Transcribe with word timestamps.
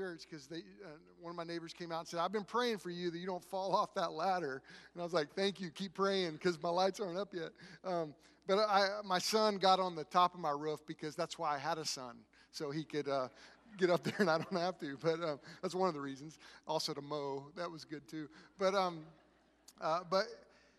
church 0.00 0.22
because 0.28 0.46
they 0.46 0.58
uh, 0.58 0.88
one 1.20 1.30
of 1.30 1.36
my 1.36 1.44
neighbors 1.44 1.74
came 1.74 1.92
out 1.92 1.98
and 2.00 2.08
said, 2.08 2.20
"I've 2.20 2.32
been 2.32 2.44
praying 2.44 2.78
for 2.78 2.88
you 2.88 3.10
that 3.10 3.18
you 3.18 3.26
don't 3.26 3.44
fall 3.44 3.76
off 3.76 3.92
that 3.94 4.12
ladder." 4.12 4.62
And 4.94 5.00
I 5.00 5.04
was 5.04 5.12
like, 5.12 5.34
"Thank 5.34 5.60
you. 5.60 5.68
Keep 5.70 5.92
praying 5.92 6.32
because 6.32 6.60
my 6.62 6.70
lights 6.70 7.00
aren't 7.00 7.18
up 7.18 7.34
yet." 7.34 7.50
Um, 7.84 8.14
but 8.46 8.58
I, 8.60 9.00
my 9.04 9.18
son 9.18 9.58
got 9.58 9.78
on 9.78 9.94
the 9.94 10.04
top 10.04 10.32
of 10.32 10.40
my 10.40 10.52
roof 10.52 10.80
because 10.86 11.14
that's 11.14 11.38
why 11.38 11.54
I 11.54 11.58
had 11.58 11.76
a 11.76 11.84
son, 11.84 12.16
so 12.50 12.70
he 12.70 12.82
could 12.82 13.08
uh, 13.08 13.28
get 13.76 13.90
up 13.90 14.02
there 14.04 14.16
and 14.18 14.30
I 14.30 14.38
don't 14.38 14.56
have 14.56 14.78
to. 14.78 14.96
But 15.02 15.22
um, 15.22 15.38
that's 15.60 15.74
one 15.74 15.88
of 15.88 15.94
the 15.94 16.00
reasons. 16.00 16.38
Also 16.66 16.94
to 16.94 17.02
mow, 17.02 17.44
that 17.56 17.70
was 17.70 17.84
good 17.84 18.08
too. 18.08 18.26
But 18.58 18.74
um, 18.74 19.00
uh, 19.82 20.00
but 20.10 20.24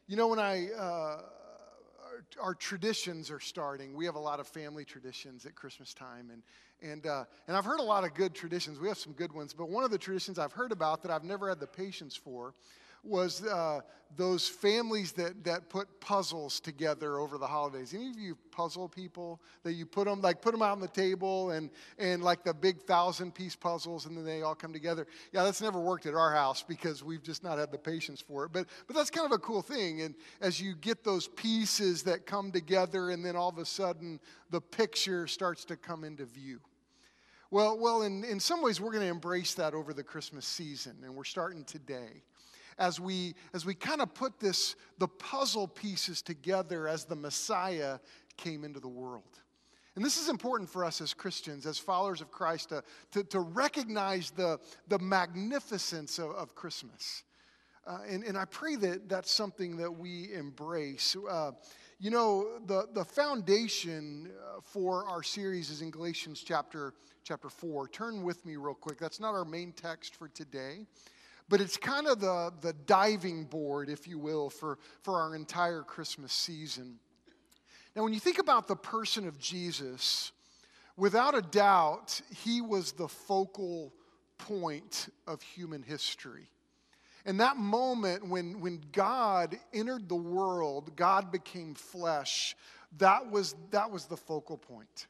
you 0.08 0.18
know 0.18 0.30
when 0.30 0.40
I 0.40 0.70
uh, 0.72 1.22
our 2.42 2.54
traditions 2.54 3.32
are 3.32 3.40
starting. 3.40 3.96
We 3.96 4.06
have 4.06 4.16
a 4.16 4.20
lot 4.20 4.40
of 4.40 4.48
family 4.48 4.86
traditions 4.86 5.46
at 5.46 5.56
Christmas 5.56 5.94
time, 5.94 6.30
and 6.32 6.42
and 6.82 7.06
uh, 7.06 7.26
and 7.48 7.56
I've 7.56 7.66
heard 7.66 7.80
a 7.80 7.84
lot 7.84 8.04
of 8.04 8.14
good 8.14 8.34
traditions. 8.34 8.80
We 8.80 8.88
have 8.88 8.98
some 8.98 9.14
good 9.14 9.32
ones, 9.32 9.54
but 9.54 9.70
one 9.70 9.84
of 9.84 9.92
the 9.92 9.98
traditions 9.98 10.40
I've 10.40 10.54
heard 10.54 10.72
about 10.72 11.02
that 11.04 11.12
I've 11.12 11.24
never 11.24 11.50
had 11.50 11.60
the 11.60 11.68
patience 11.68 12.16
for 12.16 12.54
was 13.04 13.44
uh, 13.46 13.82
those 14.18 14.48
families 14.48 15.14
that, 15.14 15.44
that 15.44 15.70
put 15.70 15.88
puzzles 16.02 16.60
together 16.60 17.18
over 17.18 17.38
the 17.38 17.48
holidays. 17.48 17.94
Any 17.94 18.10
of 18.10 18.20
you 18.20 18.38
puzzle 18.52 18.90
people 18.90 19.42
that 19.64 19.74
you 19.74 19.86
put 19.86 20.06
them 20.06 20.22
like 20.22 20.42
put 20.42 20.52
them 20.52 20.62
out 20.62 20.72
on 20.72 20.82
the 20.82 20.88
table 20.88 21.52
and 21.52 21.70
and 21.98 22.22
like 22.22 22.44
the 22.44 22.54
big 22.54 22.82
thousand 22.82 23.34
piece 23.34 23.56
puzzles 23.56 24.06
and 24.06 24.16
then 24.18 24.26
they 24.26 24.42
all 24.42 24.56
come 24.56 24.74
together? 24.74 25.08
Yeah, 25.32 25.44
that's 25.44 25.62
never 25.62 25.80
worked 25.80 26.06
at 26.06 26.14
our 26.14 26.34
house 26.34 26.62
because 26.62 27.04
we've 27.04 27.24
just 27.24 27.44
not 27.44 27.58
had 27.58 27.72
the 27.72 27.78
patience 27.78 28.22
for 28.22 28.46
it. 28.46 28.52
But 28.52 28.68
but 28.88 28.96
that's 28.96 29.10
kind 29.10 29.26
of 29.26 29.32
a 29.32 29.40
cool 29.40 29.62
thing. 29.62 30.02
And 30.02 30.14
as 30.42 30.60
you 30.60 30.76
get 30.76 31.04
those 31.04 31.28
pieces 31.30 32.04
that 32.04 32.26
come 32.26 32.52
together 32.52 33.12
and 33.12 33.24
then 33.26 33.36
all 33.36 33.50
of 33.50 33.58
a 33.58 33.66
sudden 33.66 34.20
the 34.50 34.62
picture 34.62 35.26
starts 35.26 35.66
to 35.66 35.78
come 35.78 36.04
into 36.04 36.26
view. 36.26 36.60
Well, 37.52 37.78
well, 37.78 38.04
in, 38.04 38.24
in 38.24 38.40
some 38.40 38.62
ways, 38.62 38.80
we're 38.80 38.94
going 38.94 39.04
to 39.04 39.10
embrace 39.10 39.56
that 39.56 39.74
over 39.74 39.94
the 39.94 40.04
Christmas 40.04 40.46
season, 40.46 40.96
and 41.04 41.14
we're 41.14 41.26
starting 41.26 41.66
today 41.66 42.24
as 42.80 42.98
we 42.98 43.36
as 43.54 43.66
we 43.66 43.76
kind 43.76 44.00
of 44.00 44.14
put 44.14 44.40
this 44.40 44.78
the 45.00 45.10
puzzle 45.10 45.68
pieces 45.68 46.22
together 46.22 46.88
as 46.88 47.04
the 47.04 47.16
Messiah 47.16 48.00
came 48.38 48.64
into 48.64 48.80
the 48.80 48.88
world. 48.88 49.42
And 49.98 50.06
this 50.06 50.16
is 50.16 50.30
important 50.30 50.70
for 50.70 50.86
us 50.86 51.02
as 51.02 51.14
Christians, 51.14 51.66
as 51.66 51.78
followers 51.78 52.22
of 52.22 52.32
Christ, 52.32 52.70
to, 52.70 52.82
to, 53.12 53.26
to 53.26 53.42
recognize 53.42 54.32
the, 54.32 54.58
the 54.88 55.00
magnificence 55.00 56.18
of, 56.18 56.32
of 56.32 56.56
Christmas. 56.56 57.24
Uh, 57.86 57.98
and, 58.08 58.24
and 58.24 58.38
I 58.38 58.46
pray 58.46 58.78
that 58.78 59.10
that's 59.10 59.30
something 59.30 59.76
that 59.76 59.92
we 59.92 60.34
embrace. 60.34 61.18
Uh, 61.30 61.52
you 62.02 62.10
know, 62.10 62.48
the, 62.66 62.88
the 62.94 63.06
foundation 63.06 64.30
uh, 64.30 64.60
for 64.64 65.06
our 65.06 65.22
series 65.22 65.70
is 65.70 65.82
in 65.82 65.92
Galatians 65.92 66.44
chapter, 66.44 66.94
chapter 67.24 67.48
4. 67.48 67.88
Turn 67.90 68.24
with 68.24 68.44
me 68.46 68.56
real 68.56 68.74
quick. 68.74 68.98
That's 68.98 69.20
not 69.20 69.36
our 69.36 69.46
main 69.46 69.72
text 69.72 70.16
for 70.16 70.28
today 70.28 70.86
but 71.52 71.60
it's 71.60 71.76
kind 71.76 72.08
of 72.08 72.22
the, 72.22 72.54
the 72.62 72.72
diving 72.86 73.44
board, 73.44 73.90
if 73.90 74.08
you 74.08 74.18
will, 74.18 74.50
for, 74.50 74.80
for 75.02 75.20
our 75.20 75.36
entire 75.36 75.82
Christmas 75.82 76.32
season. 76.32 76.98
Now, 77.94 78.04
when 78.04 78.14
you 78.14 78.22
think 78.22 78.40
about 78.40 78.70
the 78.70 78.76
person 78.78 79.28
of 79.28 79.38
Jesus, 79.38 80.32
without 80.96 81.36
a 81.36 81.42
doubt, 81.42 82.22
he 82.34 82.62
was 82.62 82.94
the 82.94 83.10
focal 83.10 83.94
point 84.38 85.10
of 85.28 85.42
human 85.42 85.84
history. 85.84 86.48
And 87.26 87.40
that 87.40 87.58
moment 87.58 88.28
when, 88.28 88.60
when 88.62 88.82
God 88.92 89.58
entered 89.74 90.10
the 90.10 90.16
world, 90.16 90.96
God 90.96 91.32
became 91.32 91.76
flesh, 91.76 92.56
that 92.98 93.30
was, 93.30 93.56
that 93.72 93.90
was 93.90 94.06
the 94.06 94.18
focal 94.18 94.58
point. 94.58 95.08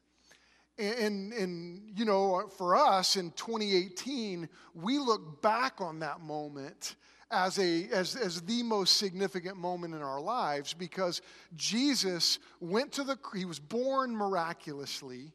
And, 0.78 1.32
and, 1.34 1.82
you 1.96 2.06
know, 2.06 2.50
for 2.58 2.76
us 2.76 3.16
in 3.16 3.32
2018, 3.32 4.50
we 4.74 4.98
look 4.98 5.42
back 5.42 5.80
on 5.80 6.00
that 6.00 6.22
moment 6.22 6.96
as, 7.30 7.60
a, 7.60 7.88
as, 7.92 8.16
as 8.16 8.42
the 8.42 8.64
most 8.64 8.98
significant 8.98 9.58
moment 9.58 9.94
in 9.94 10.02
our 10.02 10.20
lives 10.20 10.74
because 10.74 11.22
Jesus 11.56 12.40
went 12.60 12.92
to 12.94 13.04
the, 13.04 13.18
he 13.36 13.46
was 13.46 13.60
born 13.60 14.16
miraculously. 14.16 15.32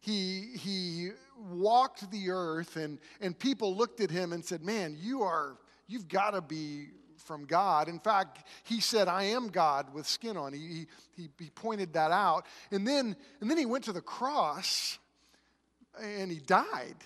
He, 0.00 0.52
he 0.58 1.10
walked 1.50 2.10
the 2.10 2.30
earth 2.30 2.76
and, 2.76 2.98
and 3.20 3.38
people 3.38 3.76
looked 3.76 4.00
at 4.00 4.10
him 4.10 4.32
and 4.32 4.44
said, 4.44 4.62
man, 4.62 4.96
you 5.00 5.22
are, 5.22 5.58
you've 5.88 6.08
got 6.08 6.30
to 6.32 6.40
be 6.40 6.88
from 7.24 7.44
God. 7.44 7.88
In 7.88 7.98
fact, 7.98 8.46
he 8.64 8.80
said, 8.80 9.08
I 9.08 9.24
am 9.24 9.48
God 9.48 9.92
with 9.92 10.06
skin 10.06 10.36
on. 10.36 10.52
He, 10.52 10.86
he, 11.16 11.28
he 11.38 11.50
pointed 11.50 11.92
that 11.94 12.12
out. 12.12 12.46
And 12.70 12.86
then, 12.86 13.16
and 13.40 13.50
then 13.50 13.58
he 13.58 13.66
went 13.66 13.84
to 13.84 13.92
the 13.92 14.00
cross 14.00 14.98
and 16.00 16.30
he 16.30 16.38
died. 16.38 16.96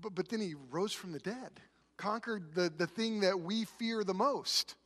But, 0.00 0.14
but 0.14 0.28
then 0.28 0.40
he 0.40 0.54
rose 0.70 0.92
from 0.92 1.12
the 1.12 1.18
dead, 1.18 1.60
conquered 1.96 2.54
the, 2.54 2.72
the 2.76 2.86
thing 2.86 3.20
that 3.20 3.38
we 3.38 3.64
fear 3.64 4.04
the 4.04 4.14
most. 4.14 4.76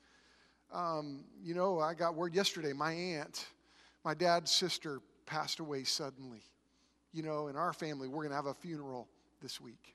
Um, 0.73 1.25
you 1.43 1.55
know, 1.55 1.79
I 1.81 1.95
got 1.95 2.15
word 2.15 2.35
yesterday 2.35 2.73
my 2.73 2.93
aunt, 2.93 3.47
my 4.05 4.15
dad's 4.15 4.51
sister, 4.51 5.01
passed 5.27 5.61
away 5.61 5.85
suddenly. 5.85 6.43
You 7.13 7.23
know, 7.23 7.49
in 7.49 7.57
our 7.57 7.75
family, 7.75 8.09
we're 8.09 8.23
going 8.23 8.31
to 8.31 8.37
have 8.37 8.47
a 8.47 8.55
funeral 8.55 9.07
this 9.43 9.61
week. 9.61 9.95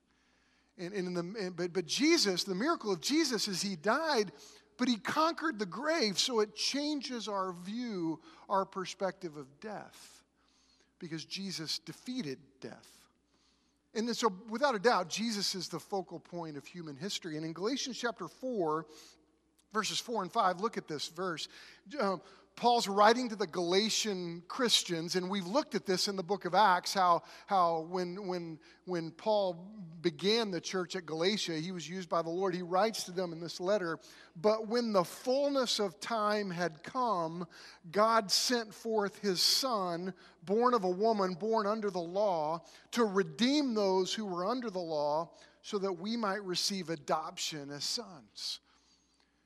And, 0.78 0.94
and, 0.94 1.18
the, 1.18 1.40
and 1.40 1.56
but, 1.56 1.74
but 1.74 1.86
Jesus, 1.86 2.44
the 2.44 2.56
miracle 2.56 2.92
of 2.92 3.02
Jesus 3.02 3.48
is 3.48 3.62
he 3.62 3.76
died, 3.76 4.32
but 4.78 4.88
he 4.88 4.98
conquered 4.98 5.58
the 5.58 5.66
grave, 5.66 6.20
so 6.20 6.40
it 6.40 6.56
changes 6.56 7.28
our 7.28 7.54
view, 7.54 8.20
our 8.48 8.64
perspective 8.64 9.38
of 9.38 9.48
death, 9.60 10.24
because 11.00 11.26
Jesus 11.26 11.80
defeated 11.80 12.38
death. 12.62 12.88
And 13.96 14.16
so, 14.16 14.32
without 14.50 14.76
a 14.76 14.80
doubt, 14.80 15.10
Jesus 15.10 15.56
is 15.56 15.70
the 15.70 15.80
focal 15.80 16.20
point 16.20 16.56
of 16.56 16.66
human 16.66 16.96
history. 16.96 17.36
And 17.36 17.44
in 17.44 17.54
Galatians 17.54 17.98
chapter 17.98 18.28
4, 18.28 18.86
verses 19.74 20.00
4 20.00 20.24
and 20.24 20.32
5, 20.32 20.60
look 20.60 20.78
at 20.78 20.88
this 20.88 21.08
verse. 21.08 21.48
Uh, 22.00 22.18
Paul's 22.58 22.88
writing 22.88 23.30
to 23.30 23.36
the 23.36 23.46
Galatian 23.46 24.42
Christians, 24.48 25.16
and 25.16 25.30
we've 25.30 25.46
looked 25.46 25.76
at 25.76 25.86
this 25.86 26.08
in 26.08 26.16
the 26.16 26.24
book 26.24 26.44
of 26.44 26.56
Acts 26.56 26.92
how, 26.92 27.22
how 27.46 27.86
when, 27.88 28.28
when, 28.28 28.58
when 28.86 29.12
Paul 29.12 29.64
began 30.02 30.50
the 30.50 30.60
church 30.60 30.96
at 30.96 31.06
Galatia, 31.06 31.54
he 31.54 31.72
was 31.72 31.88
used 31.88 32.10
by 32.10 32.24
the 32.24 32.32
Lord. 32.32 32.56
He 32.56 32.64
writes 32.64 33.04
to 33.04 33.12
them 33.12 33.32
in 33.32 33.40
this 33.40 33.60
letter, 33.60 34.00
But 34.36 34.68
when 34.68 34.92
the 34.92 35.04
fullness 35.04 35.78
of 35.78 36.00
time 36.00 36.50
had 36.50 36.82
come, 36.82 37.48
God 37.92 38.32
sent 38.32 38.74
forth 38.74 39.20
his 39.20 39.40
Son, 39.40 40.12
born 40.44 40.74
of 40.74 40.84
a 40.84 40.90
woman, 40.90 41.36
born 41.36 41.68
under 41.68 41.92
the 41.92 42.00
law, 42.00 42.64
to 42.90 43.06
redeem 43.06 43.76
those 43.76 44.16
who 44.16 44.26
were 44.26 44.48
under 44.48 44.72
the 44.72 44.80
law, 44.80 45.30
so 45.62 45.78
that 45.78 45.94
we 45.94 46.18
might 46.18 46.44
receive 46.44 46.90
adoption 46.90 47.70
as 47.70 47.84
sons. 47.84 48.62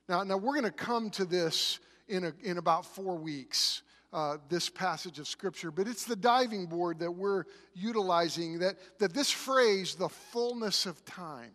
Now, 0.07 0.23
now 0.23 0.37
we're 0.37 0.53
going 0.53 0.63
to 0.63 0.71
come 0.71 1.09
to 1.11 1.25
this 1.25 1.79
in, 2.11 2.25
a, 2.25 2.33
in 2.43 2.57
about 2.57 2.85
four 2.85 3.15
weeks. 3.15 3.83
Uh, 4.13 4.35
this 4.49 4.69
passage 4.69 5.19
of 5.19 5.27
scripture, 5.27 5.71
but 5.71 5.87
it's 5.87 6.03
the 6.03 6.17
diving 6.17 6.65
board 6.65 6.99
that 6.99 7.09
we're 7.09 7.45
utilizing. 7.73 8.59
That, 8.59 8.75
that 8.99 9.13
this 9.13 9.31
phrase, 9.31 9.95
the 9.95 10.09
fullness 10.09 10.85
of 10.85 11.05
time, 11.05 11.53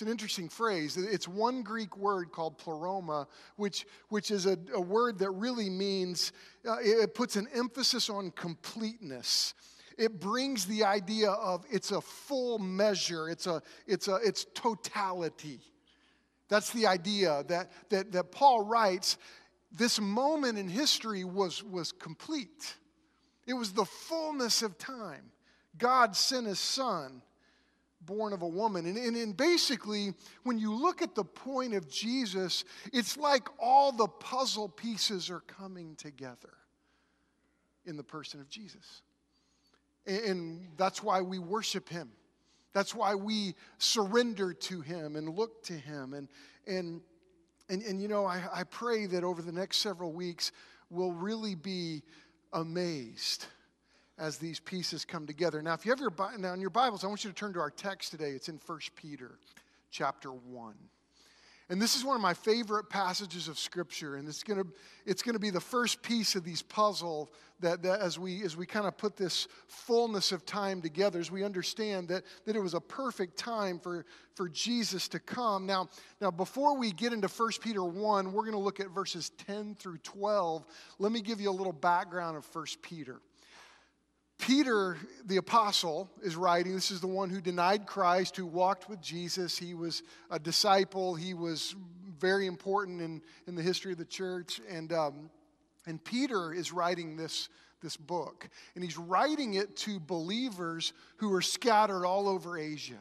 it's 0.00 0.02
an 0.02 0.08
interesting 0.08 0.48
phrase. 0.48 0.96
It's 0.96 1.26
one 1.28 1.62
Greek 1.62 1.96
word 1.96 2.32
called 2.32 2.58
pleroma, 2.58 3.26
which, 3.56 3.86
which 4.08 4.30
is 4.30 4.46
a, 4.46 4.58
a 4.74 4.80
word 4.80 5.18
that 5.18 5.30
really 5.30 5.68
means, 5.68 6.32
uh, 6.68 6.76
it 6.80 7.14
puts 7.14 7.36
an 7.36 7.48
emphasis 7.54 8.08
on 8.08 8.30
completeness. 8.30 9.52
It 9.98 10.18
brings 10.18 10.64
the 10.64 10.84
idea 10.84 11.30
of 11.30 11.64
it's 11.70 11.90
a 11.90 12.00
full 12.00 12.58
measure, 12.58 13.28
it's, 13.28 13.46
a, 13.46 13.62
it's, 13.86 14.08
a, 14.08 14.16
it's 14.24 14.46
totality. 14.54 15.60
That's 16.48 16.70
the 16.70 16.86
idea 16.86 17.44
that, 17.48 17.70
that, 17.90 18.10
that 18.12 18.32
Paul 18.32 18.64
writes 18.64 19.18
this 19.72 20.00
moment 20.00 20.58
in 20.58 20.68
history 20.68 21.24
was, 21.24 21.62
was 21.62 21.92
complete. 21.92 22.74
It 23.46 23.54
was 23.54 23.72
the 23.72 23.84
fullness 23.84 24.62
of 24.62 24.78
time. 24.78 25.30
God 25.78 26.16
sent 26.16 26.46
his 26.46 26.58
son, 26.58 27.22
born 28.00 28.32
of 28.32 28.42
a 28.42 28.48
woman. 28.48 28.86
And, 28.86 28.96
and, 28.96 29.16
and 29.16 29.36
basically, 29.36 30.14
when 30.42 30.58
you 30.58 30.74
look 30.74 31.02
at 31.02 31.14
the 31.14 31.24
point 31.24 31.74
of 31.74 31.88
Jesus, 31.88 32.64
it's 32.92 33.16
like 33.16 33.48
all 33.58 33.92
the 33.92 34.08
puzzle 34.08 34.68
pieces 34.68 35.30
are 35.30 35.40
coming 35.40 35.94
together 35.96 36.52
in 37.86 37.96
the 37.96 38.02
person 38.02 38.40
of 38.40 38.48
Jesus. 38.48 39.02
And, 40.06 40.20
and 40.24 40.68
that's 40.76 41.02
why 41.02 41.20
we 41.20 41.38
worship 41.38 41.88
him. 41.88 42.10
That's 42.72 42.94
why 42.94 43.14
we 43.14 43.54
surrender 43.78 44.52
to 44.52 44.80
him 44.80 45.16
and 45.16 45.28
look 45.28 45.62
to 45.64 45.72
him. 45.72 46.14
And, 46.14 46.28
and 46.66 47.00
and, 47.70 47.82
and 47.82 48.02
you 48.02 48.08
know, 48.08 48.26
I, 48.26 48.42
I 48.52 48.64
pray 48.64 49.06
that 49.06 49.24
over 49.24 49.42
the 49.42 49.52
next 49.52 49.78
several 49.78 50.12
weeks, 50.12 50.52
we'll 50.90 51.12
really 51.12 51.54
be 51.54 52.02
amazed 52.52 53.46
as 54.18 54.36
these 54.36 54.60
pieces 54.60 55.04
come 55.04 55.26
together. 55.26 55.62
Now, 55.62 55.74
if 55.74 55.86
you 55.86 55.92
have 55.92 56.00
your 56.00 56.12
now 56.38 56.52
in 56.52 56.60
your 56.60 56.70
Bibles, 56.70 57.04
I 57.04 57.06
want 57.06 57.24
you 57.24 57.30
to 57.30 57.36
turn 57.36 57.52
to 57.54 57.60
our 57.60 57.70
text 57.70 58.10
today. 58.10 58.30
It's 58.30 58.48
in 58.48 58.60
1 58.66 58.78
Peter 58.96 59.38
chapter 59.90 60.30
1. 60.30 60.74
And 61.70 61.80
this 61.80 61.94
is 61.94 62.04
one 62.04 62.16
of 62.16 62.20
my 62.20 62.34
favorite 62.34 62.90
passages 62.90 63.46
of 63.46 63.56
Scripture, 63.56 64.16
and 64.16 64.26
it's 64.26 64.42
to 64.58 64.66
it's 65.06 65.22
to 65.22 65.38
be 65.38 65.50
the 65.50 65.60
first 65.60 66.02
piece 66.02 66.34
of 66.34 66.42
these 66.42 66.62
puzzle 66.62 67.30
that, 67.60 67.80
that 67.84 68.00
as 68.00 68.18
we 68.18 68.42
as 68.42 68.56
we 68.56 68.66
kind 68.66 68.86
of 68.86 68.98
put 68.98 69.16
this 69.16 69.46
fullness 69.68 70.32
of 70.32 70.44
time 70.44 70.82
together, 70.82 71.20
as 71.20 71.30
we 71.30 71.44
understand 71.44 72.08
that 72.08 72.24
that 72.44 72.56
it 72.56 72.60
was 72.60 72.74
a 72.74 72.80
perfect 72.80 73.38
time 73.38 73.78
for 73.78 74.04
for 74.34 74.48
Jesus 74.48 75.06
to 75.08 75.20
come. 75.20 75.64
Now 75.64 75.88
now 76.20 76.32
before 76.32 76.76
we 76.76 76.90
get 76.90 77.12
into 77.12 77.28
1 77.28 77.50
Peter 77.62 77.84
one, 77.84 78.32
we're 78.32 78.42
going 78.42 78.52
to 78.52 78.58
look 78.58 78.80
at 78.80 78.90
verses 78.90 79.30
10 79.46 79.76
through 79.76 79.98
12. 79.98 80.66
Let 80.98 81.12
me 81.12 81.20
give 81.20 81.40
you 81.40 81.50
a 81.50 81.52
little 81.52 81.72
background 81.72 82.36
of 82.36 82.44
1 82.52 82.66
Peter. 82.82 83.20
Peter, 84.40 84.96
the 85.26 85.36
apostle, 85.36 86.10
is 86.22 86.34
writing. 86.34 86.74
This 86.74 86.90
is 86.90 87.00
the 87.00 87.06
one 87.06 87.30
who 87.30 87.40
denied 87.40 87.86
Christ, 87.86 88.36
who 88.36 88.46
walked 88.46 88.88
with 88.88 89.00
Jesus. 89.00 89.58
He 89.58 89.74
was 89.74 90.02
a 90.30 90.38
disciple. 90.38 91.14
He 91.14 91.34
was 91.34 91.74
very 92.18 92.46
important 92.46 93.02
in, 93.02 93.22
in 93.46 93.54
the 93.54 93.62
history 93.62 93.92
of 93.92 93.98
the 93.98 94.04
church. 94.04 94.60
And, 94.68 94.92
um, 94.92 95.30
and 95.86 96.02
Peter 96.02 96.52
is 96.52 96.72
writing 96.72 97.16
this, 97.16 97.48
this 97.82 97.96
book. 97.96 98.48
And 98.74 98.82
he's 98.82 98.98
writing 98.98 99.54
it 99.54 99.76
to 99.78 100.00
believers 100.00 100.92
who 101.18 101.32
are 101.34 101.42
scattered 101.42 102.06
all 102.06 102.28
over 102.28 102.58
Asia. 102.58 102.98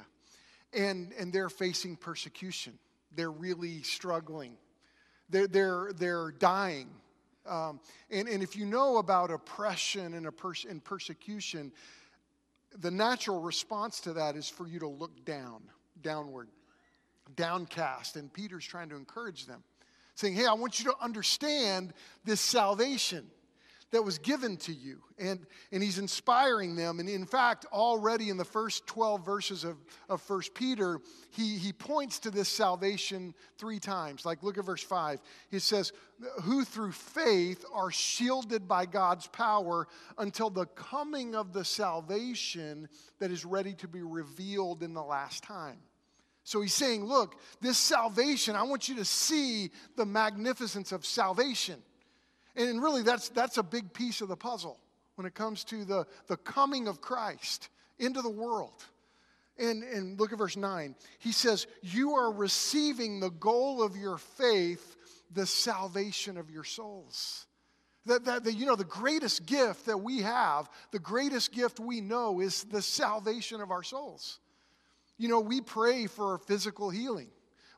And, 0.74 1.14
and 1.18 1.32
they're 1.32 1.50
facing 1.50 1.96
persecution. 1.96 2.78
They're 3.16 3.32
really 3.32 3.82
struggling. 3.84 4.58
They're, 5.30 5.48
they're, 5.48 5.92
they're 5.96 6.32
dying 6.32 6.90
um, 7.46 7.80
and, 8.10 8.28
and 8.28 8.44
if 8.44 8.56
you 8.56 8.66
know 8.66 8.98
about 8.98 9.32
oppression 9.32 10.14
and, 10.14 10.36
pers- 10.38 10.66
and 10.70 10.84
persecution, 10.84 11.72
the 12.80 12.92
natural 12.92 13.42
response 13.42 14.00
to 14.02 14.14
that 14.14 14.36
is 14.36 14.50
for 14.50 14.68
you 14.68 14.80
to 14.80 14.88
look 14.88 15.26
down, 15.26 15.62
downward, 16.02 16.50
downcast. 17.36 18.16
And 18.16 18.32
Peter's 18.32 18.66
trying 18.66 18.90
to 18.90 18.96
encourage 18.96 19.46
them, 19.46 19.64
saying, 20.16 20.36
Hey, 20.36 20.46
I 20.46 20.54
want 20.54 20.80
you 20.80 20.86
to 20.92 20.96
understand 21.02 21.94
this 22.26 22.42
salvation 22.42 23.26
that 23.92 24.04
was 24.04 24.20
given 24.20 24.58
to 24.58 24.74
you. 24.74 25.02
And, 25.18 25.46
and 25.72 25.82
he's 25.82 25.98
inspiring 25.98 26.76
them. 26.76 27.00
And 27.00 27.10
in 27.10 27.26
fact, 27.26 27.66
already 27.72 28.30
in 28.30 28.38
the 28.38 28.46
first 28.46 28.86
12 28.88 29.26
verses 29.26 29.64
of, 29.64 29.78
of 30.08 30.28
1 30.30 30.42
Peter, 30.54 31.00
he, 31.32 31.58
he 31.58 31.74
points 31.74 32.20
to 32.20 32.32
this 32.32 32.50
salvation 32.50 33.34
three 33.58 33.80
times. 33.80 34.26
Like, 34.26 34.44
look 34.44 34.58
at 34.58 34.66
verse 34.66 34.84
5. 34.84 35.20
He 35.50 35.60
says, 35.60 35.92
Who 36.44 36.64
through 36.64 36.92
faith 36.92 37.66
are 37.74 37.92
shielded 37.92 38.68
by 38.68 38.86
God's 38.86 39.28
power 39.28 39.88
until 40.18 40.50
the 40.50 40.68
coming 40.68 41.36
of 41.36 41.52
the 41.54 41.66
salvation 41.66 42.88
that 43.20 43.32
is 43.32 43.44
ready 43.44 43.74
to 43.76 43.88
be 43.88 44.02
revealed 44.02 44.84
in 44.84 44.94
the 44.94 45.04
last 45.04 45.44
time. 45.44 45.78
So 46.44 46.62
he's 46.62 46.74
saying, 46.74 47.06
Look, 47.06 47.36
this 47.62 47.78
salvation, 47.78 48.56
I 48.56 48.64
want 48.64 48.88
you 48.88 48.96
to 48.96 49.06
see 49.06 49.72
the 49.96 50.06
magnificence 50.06 50.92
of 50.92 51.06
salvation. 51.06 51.82
And 52.56 52.82
really, 52.82 53.04
that's, 53.04 53.30
that's 53.30 53.58
a 53.58 53.64
big 53.64 53.94
piece 53.94 54.22
of 54.22 54.28
the 54.28 54.36
puzzle 54.36 54.80
when 55.16 55.26
it 55.26 55.34
comes 55.36 55.64
to 55.66 55.86
the, 55.86 56.06
the 56.28 56.38
coming 56.38 56.88
of 56.88 57.02
Christ 57.02 57.70
into 58.00 58.22
the 58.22 58.30
world. 58.30 58.84
And, 59.58 59.84
and 59.84 60.20
look 60.20 60.32
at 60.32 60.38
verse 60.38 60.56
9. 60.56 60.96
He 61.20 61.32
says, 61.34 61.68
You 61.82 62.14
are 62.14 62.32
receiving 62.32 63.20
the 63.20 63.30
goal 63.30 63.84
of 63.84 63.98
your 63.98 64.18
faith, 64.18 64.96
the 65.32 65.46
salvation 65.46 66.38
of 66.38 66.50
your 66.50 66.64
souls. 66.64 67.46
That, 68.06 68.26
that, 68.26 68.46
that, 68.46 68.54
you 68.54 68.66
know, 68.66 68.78
the 68.78 68.86
greatest 68.86 69.46
gift 69.46 69.86
that 69.88 69.98
we 69.98 70.22
have, 70.22 70.70
the 70.92 71.00
greatest 71.00 71.52
gift 71.52 71.80
we 71.80 72.00
know 72.00 72.40
is 72.40 72.64
the 72.64 72.82
salvation 72.82 73.60
of 73.62 73.72
our 73.72 73.84
souls. 73.84 74.40
You 75.18 75.28
know, 75.28 75.42
we 75.42 75.60
pray 75.60 76.08
for 76.08 76.38
physical 76.38 76.90
healing. 76.90 77.28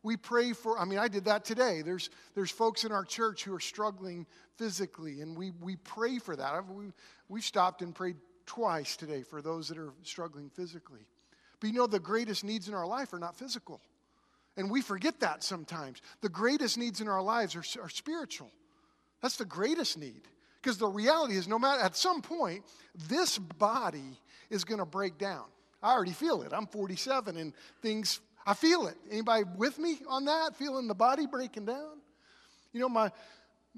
We 0.04 0.18
pray 0.18 0.54
for, 0.54 0.80
I 0.80 0.86
mean, 0.86 0.98
I 0.98 1.08
did 1.08 1.26
that 1.26 1.46
today. 1.46 1.82
There's, 1.84 2.10
there's 2.34 2.50
folks 2.50 2.86
in 2.86 2.92
our 2.92 3.06
church 3.06 3.44
who 3.44 3.54
are 3.54 3.60
struggling 3.60 4.26
physically, 4.58 5.22
and 5.22 5.38
we, 5.38 5.52
we 5.62 5.76
pray 5.76 6.18
for 6.18 6.36
that. 6.36 6.54
I've, 6.54 6.70
we, 6.70 6.88
we've 7.30 7.44
stopped 7.44 7.82
and 7.82 7.94
prayed 7.94 8.18
twice 8.46 8.96
today 8.98 9.22
for 9.22 9.42
those 9.42 9.68
that 9.68 9.78
are 9.78 9.94
struggling 10.04 10.50
physically. 10.50 11.06
But 11.60 11.68
you 11.68 11.76
know, 11.76 11.88
the 11.88 12.00
greatest 12.00 12.44
needs 12.44 12.68
in 12.68 12.74
our 12.74 12.88
life 12.88 13.14
are 13.14 13.20
not 13.20 13.38
physical. 13.38 13.80
And 14.58 14.70
we 14.70 14.82
forget 14.82 15.20
that 15.20 15.44
sometimes. 15.44 16.02
The 16.22 16.30
greatest 16.30 16.78
needs 16.78 17.00
in 17.00 17.08
our 17.08 17.22
lives 17.22 17.56
are, 17.56 17.64
are 17.82 17.90
spiritual. 17.90 18.52
That's 19.22 19.38
the 19.38 19.46
greatest 19.46 19.98
need. 19.98 20.22
Because 20.62 20.78
the 20.78 20.88
reality 20.88 21.36
is, 21.36 21.48
no 21.48 21.58
matter, 21.58 21.82
at 21.82 21.96
some 21.96 22.22
point, 22.22 22.64
this 23.08 23.38
body 23.38 24.20
is 24.50 24.64
going 24.64 24.80
to 24.80 24.86
break 24.86 25.18
down. 25.18 25.46
I 25.82 25.94
already 25.94 26.12
feel 26.12 26.44
it. 26.44 26.54
I'm 26.54 26.68
47 26.68 27.38
and 27.38 27.54
things 27.82 28.20
I 28.46 28.54
feel 28.54 28.88
it. 28.88 28.96
Anybody 29.10 29.44
with 29.58 29.78
me 29.78 30.00
on 30.08 30.26
that? 30.26 30.56
Feeling 30.56 30.88
the 30.88 30.96
body 30.96 31.28
breaking 31.28 31.66
down? 31.66 32.00
You 32.74 32.80
know, 32.80 32.90
my 32.90 33.12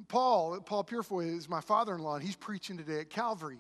Paul, 0.08 0.60
Paul 0.62 0.84
Purefoy 0.84 1.26
is 1.26 1.48
my 1.48 1.62
father-in-law, 1.62 2.16
and 2.16 2.24
he's 2.24 2.36
preaching 2.36 2.78
today 2.78 3.00
at 3.00 3.10
Calvary, 3.10 3.60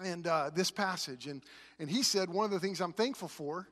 and 0.00 0.26
uh, 0.26 0.50
this 0.54 0.70
passage, 0.70 1.26
and 1.26 1.42
and 1.78 1.90
he 1.90 2.02
said 2.02 2.28
one 2.28 2.44
of 2.44 2.50
the 2.50 2.60
things 2.60 2.80
I'm 2.80 2.92
thankful 2.92 3.28
for 3.28 3.68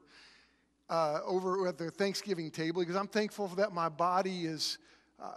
uh, 0.88 1.20
over 1.24 1.66
at 1.68 1.78
the 1.78 1.90
Thanksgiving 1.90 2.50
table 2.50 2.82
because 2.82 2.96
I'm 2.96 3.08
thankful 3.08 3.48
for 3.48 3.56
that 3.56 3.72
my 3.72 3.88
body 3.88 4.44
is. 4.44 4.78
Uh, 5.20 5.32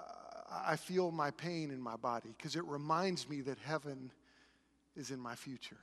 I 0.66 0.76
feel 0.76 1.10
my 1.10 1.32
pain 1.32 1.72
in 1.72 1.82
my 1.82 1.96
body 1.96 2.30
because 2.38 2.56
it 2.56 2.64
reminds 2.66 3.28
me 3.28 3.42
that 3.42 3.58
heaven 3.58 4.12
is 4.96 5.10
in 5.10 5.20
my 5.20 5.34
future. 5.34 5.80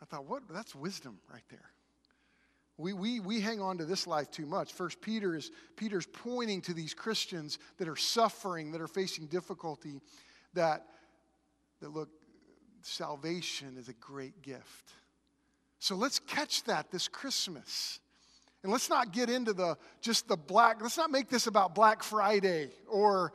I 0.00 0.04
thought, 0.04 0.26
what? 0.26 0.42
That's 0.48 0.74
wisdom 0.74 1.18
right 1.32 1.42
there. 1.50 1.70
We, 2.76 2.92
we, 2.92 3.20
we 3.20 3.40
hang 3.40 3.60
on 3.60 3.78
to 3.78 3.84
this 3.84 4.06
life 4.06 4.30
too 4.30 4.46
much. 4.46 4.72
First 4.72 5.00
Peter 5.00 5.36
is 5.36 5.50
Peter's 5.76 6.06
pointing 6.06 6.60
to 6.62 6.74
these 6.74 6.92
Christians 6.92 7.58
that 7.78 7.88
are 7.88 7.96
suffering, 7.96 8.72
that 8.72 8.80
are 8.80 8.88
facing 8.88 9.26
difficulty, 9.26 10.00
that, 10.54 10.84
that 11.80 11.90
look, 11.90 12.08
salvation 12.82 13.76
is 13.78 13.88
a 13.88 13.92
great 13.94 14.42
gift. 14.42 14.92
So 15.78 15.94
let's 15.94 16.18
catch 16.18 16.64
that 16.64 16.90
this 16.90 17.06
Christmas. 17.06 18.00
And 18.62 18.72
let's 18.72 18.88
not 18.88 19.12
get 19.12 19.28
into 19.28 19.52
the 19.52 19.76
just 20.00 20.26
the 20.26 20.36
black, 20.36 20.80
let's 20.80 20.96
not 20.96 21.10
make 21.10 21.28
this 21.28 21.46
about 21.46 21.74
Black 21.74 22.02
Friday 22.02 22.70
or 22.88 23.34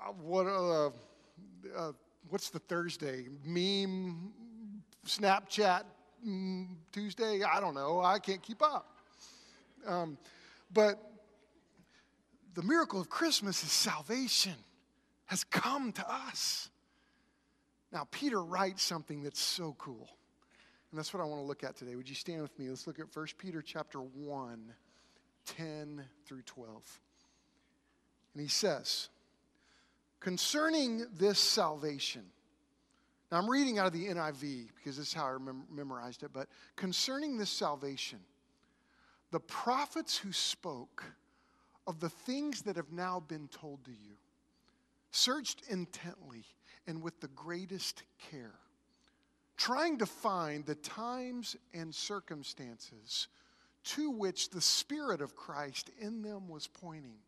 uh, 0.00 0.12
what 0.12 0.46
uh, 0.46 0.86
uh, 1.76 1.92
what's 2.30 2.48
the 2.48 2.58
Thursday? 2.58 3.26
Meme, 3.44 4.32
Snapchat 5.06 5.82
Tuesday. 6.92 7.42
I 7.42 7.60
don't 7.60 7.74
know. 7.74 8.00
I 8.00 8.18
can't 8.18 8.42
keep 8.42 8.62
up. 8.62 8.86
Um, 9.86 10.18
but 10.72 10.98
the 12.54 12.62
miracle 12.62 13.00
of 13.00 13.08
Christmas 13.08 13.62
is 13.62 13.70
salvation 13.70 14.54
has 15.26 15.44
come 15.44 15.92
to 15.92 16.10
us. 16.10 16.70
Now, 17.92 18.06
Peter 18.10 18.42
writes 18.42 18.82
something 18.82 19.22
that's 19.22 19.40
so 19.40 19.74
cool. 19.78 20.08
And 20.90 20.98
that's 20.98 21.12
what 21.12 21.22
I 21.22 21.26
want 21.26 21.40
to 21.40 21.46
look 21.46 21.64
at 21.64 21.76
today. 21.76 21.96
Would 21.96 22.08
you 22.08 22.14
stand 22.14 22.42
with 22.42 22.58
me? 22.58 22.68
Let's 22.68 22.86
look 22.86 22.98
at 22.98 23.14
1 23.14 23.26
Peter 23.38 23.62
chapter 23.62 24.00
1, 24.00 24.74
10 25.56 26.04
through 26.26 26.42
12. 26.42 27.00
And 28.34 28.42
he 28.42 28.48
says, 28.48 29.08
concerning 30.20 31.06
this 31.14 31.38
salvation, 31.38 32.22
now, 33.30 33.36
I'm 33.38 33.48
reading 33.48 33.78
out 33.78 33.86
of 33.86 33.92
the 33.92 34.06
NIV 34.06 34.68
because 34.76 34.96
this 34.96 35.08
is 35.08 35.12
how 35.12 35.26
I 35.26 35.38
mem- 35.38 35.66
memorized 35.70 36.22
it, 36.22 36.30
but 36.32 36.48
concerning 36.76 37.36
this 37.36 37.50
salvation, 37.50 38.20
the 39.32 39.40
prophets 39.40 40.16
who 40.16 40.32
spoke 40.32 41.04
of 41.86 42.00
the 42.00 42.08
things 42.08 42.62
that 42.62 42.76
have 42.76 42.90
now 42.90 43.20
been 43.20 43.48
told 43.48 43.84
to 43.84 43.90
you 43.90 44.16
searched 45.10 45.62
intently 45.68 46.44
and 46.86 47.02
with 47.02 47.20
the 47.20 47.28
greatest 47.28 48.02
care, 48.30 48.54
trying 49.58 49.98
to 49.98 50.06
find 50.06 50.64
the 50.64 50.74
times 50.76 51.54
and 51.74 51.94
circumstances 51.94 53.28
to 53.84 54.10
which 54.10 54.48
the 54.48 54.60
Spirit 54.60 55.20
of 55.20 55.36
Christ 55.36 55.90
in 56.00 56.22
them 56.22 56.48
was 56.48 56.66
pointing 56.66 57.18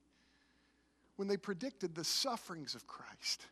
when 1.16 1.28
they 1.28 1.36
predicted 1.36 1.94
the 1.94 2.04
sufferings 2.04 2.74
of 2.74 2.86
Christ 2.86 3.44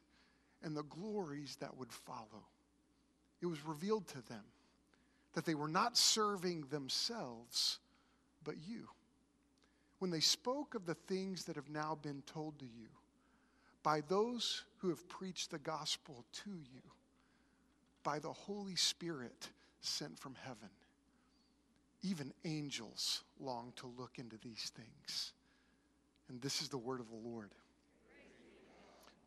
and 0.63 0.77
the 0.77 0.85
glories 0.85 1.57
that 1.61 1.77
would 1.77 1.93
follow. 1.93 2.47
It 3.41 3.47
was 3.47 3.65
revealed 3.65 4.07
to 4.09 4.29
them 4.29 4.45
that 5.35 5.45
they 5.45 5.55
were 5.55 5.69
not 5.69 5.97
serving 5.97 6.63
themselves, 6.71 7.79
but 8.45 8.57
you. 8.67 8.89
When 9.99 10.11
they 10.11 10.21
spoke 10.21 10.75
of 10.75 10.87
the 10.87 10.95
things 10.95 11.45
that 11.45 11.57
have 11.57 11.71
now 11.71 11.99
been 12.01 12.23
told 12.27 12.59
to 12.59 12.65
you 12.65 12.89
by 13.83 14.01
those 14.01 14.65
who 14.79 14.89
have 14.89 15.09
preached 15.09 15.51
the 15.51 15.59
gospel 15.59 16.25
to 16.45 16.51
you, 16.51 16.83
by 18.03 18.19
the 18.19 18.33
Holy 18.33 18.77
Spirit 18.77 19.49
sent 19.81 20.19
from 20.19 20.35
heaven, 20.45 20.71
even 22.03 22.33
angels 22.45 23.23
long 23.41 23.73
to 23.77 23.87
look 23.99 24.19
into 24.19 24.37
these 24.39 24.73
things. 24.75 25.33
And 26.29 26.41
this 26.41 26.63
is 26.63 26.69
the 26.69 26.79
word 26.79 27.01
of 27.01 27.09
the 27.09 27.29
Lord. 27.29 27.51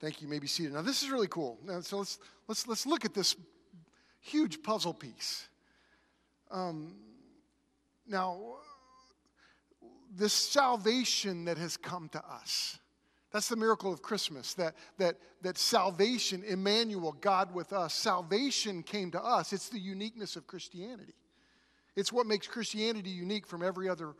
Thank 0.01 0.19
you. 0.19 0.27
you 0.27 0.31
may 0.33 0.39
be 0.39 0.47
seated. 0.47 0.73
Now, 0.73 0.81
this 0.81 1.03
is 1.03 1.11
really 1.11 1.27
cool. 1.27 1.59
Now, 1.63 1.79
so 1.81 1.99
let's, 1.99 2.17
let's, 2.47 2.67
let's 2.67 2.85
look 2.87 3.05
at 3.05 3.13
this 3.13 3.35
huge 4.19 4.63
puzzle 4.63 4.95
piece. 4.95 5.47
Um, 6.49 6.95
now, 8.07 8.55
this 10.13 10.33
salvation 10.33 11.45
that 11.45 11.57
has 11.59 11.77
come 11.77 12.09
to 12.09 12.25
us. 12.25 12.79
That's 13.31 13.47
the 13.47 13.55
miracle 13.55 13.93
of 13.93 14.01
Christmas, 14.01 14.55
that, 14.55 14.75
that, 14.97 15.15
that 15.41 15.57
salvation, 15.57 16.43
Emmanuel, 16.45 17.15
God 17.21 17.53
with 17.53 17.71
us, 17.71 17.93
salvation 17.93 18.83
came 18.83 19.11
to 19.11 19.23
us. 19.23 19.53
It's 19.53 19.69
the 19.69 19.79
uniqueness 19.79 20.35
of 20.35 20.47
Christianity. 20.47 21.13
It's 21.95 22.11
what 22.11 22.25
makes 22.25 22.47
Christianity 22.47 23.09
unique 23.09 23.47
from 23.47 23.63
every 23.63 23.87
other 23.87 24.15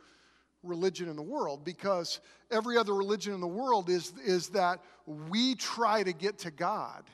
religion 0.62 1.08
in 1.08 1.16
the 1.16 1.22
world 1.22 1.64
because 1.64 2.20
every 2.50 2.76
other 2.76 2.94
religion 2.94 3.34
in 3.34 3.40
the 3.40 3.46
world 3.46 3.88
is, 3.88 4.12
is 4.24 4.48
that 4.50 4.80
we 5.06 5.54
try 5.54 6.02
to 6.02 6.12
get 6.12 6.38
to 6.38 6.50
God. 6.50 7.04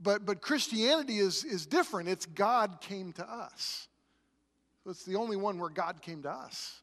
But, 0.00 0.24
but 0.24 0.40
Christianity 0.40 1.18
is, 1.18 1.44
is 1.44 1.66
different. 1.66 2.08
It's 2.08 2.26
God 2.26 2.80
came 2.80 3.12
to 3.14 3.28
us. 3.28 3.88
It's 4.86 5.04
the 5.04 5.16
only 5.16 5.36
one 5.36 5.58
where 5.58 5.68
God 5.68 6.00
came 6.00 6.22
to 6.22 6.30
us. 6.30 6.80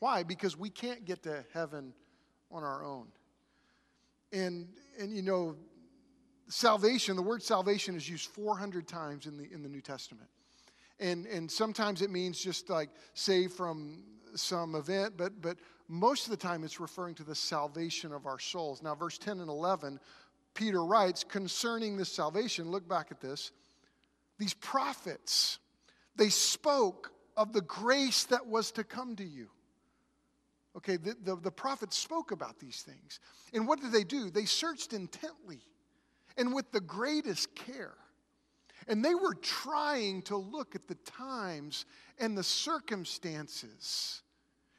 Why? 0.00 0.22
Because 0.22 0.56
we 0.56 0.70
can't 0.70 1.04
get 1.04 1.22
to 1.22 1.44
heaven 1.52 1.94
on 2.50 2.62
our 2.62 2.84
own. 2.84 3.06
And, 4.32 4.68
and 5.00 5.14
you 5.14 5.22
know, 5.22 5.56
salvation, 6.48 7.16
the 7.16 7.22
word 7.22 7.42
salvation 7.42 7.96
is 7.96 8.08
used 8.08 8.28
400 8.30 8.86
times 8.86 9.26
in 9.26 9.36
the, 9.36 9.50
in 9.52 9.62
the 9.62 9.68
New 9.68 9.80
Testament. 9.80 10.28
And, 11.00 11.26
and 11.26 11.50
sometimes 11.50 12.02
it 12.02 12.10
means 12.10 12.38
just 12.38 12.68
like 12.68 12.90
save 13.14 13.52
from 13.52 14.02
some 14.34 14.74
event, 14.74 15.14
but, 15.16 15.40
but 15.40 15.58
most 15.88 16.24
of 16.24 16.30
the 16.30 16.36
time 16.36 16.64
it's 16.64 16.80
referring 16.80 17.14
to 17.16 17.24
the 17.24 17.34
salvation 17.34 18.12
of 18.12 18.26
our 18.26 18.38
souls. 18.38 18.82
Now, 18.82 18.94
verse 18.94 19.18
10 19.18 19.40
and 19.40 19.48
11, 19.48 19.98
Peter 20.54 20.84
writes 20.84 21.24
concerning 21.24 21.96
this 21.96 22.12
salvation, 22.12 22.70
look 22.70 22.88
back 22.88 23.08
at 23.10 23.20
this. 23.20 23.52
These 24.38 24.54
prophets, 24.54 25.58
they 26.16 26.28
spoke 26.28 27.12
of 27.36 27.52
the 27.52 27.62
grace 27.62 28.24
that 28.24 28.46
was 28.46 28.70
to 28.72 28.84
come 28.84 29.16
to 29.16 29.24
you. 29.24 29.48
Okay, 30.76 30.96
the, 30.96 31.16
the, 31.24 31.36
the, 31.36 31.50
prophets 31.50 31.96
spoke 31.96 32.30
about 32.30 32.58
these 32.60 32.82
things. 32.82 33.20
And 33.52 33.66
what 33.66 33.80
did 33.80 33.90
they 33.90 34.04
do? 34.04 34.30
They 34.30 34.44
searched 34.44 34.92
intently 34.92 35.60
and 36.36 36.54
with 36.54 36.70
the 36.70 36.80
greatest 36.80 37.54
care. 37.54 37.94
And 38.88 39.04
they 39.04 39.14
were 39.14 39.34
trying 39.34 40.22
to 40.22 40.36
look 40.36 40.74
at 40.74 40.88
the 40.88 40.94
times 40.96 41.84
and 42.18 42.36
the 42.36 42.42
circumstances. 42.42 44.22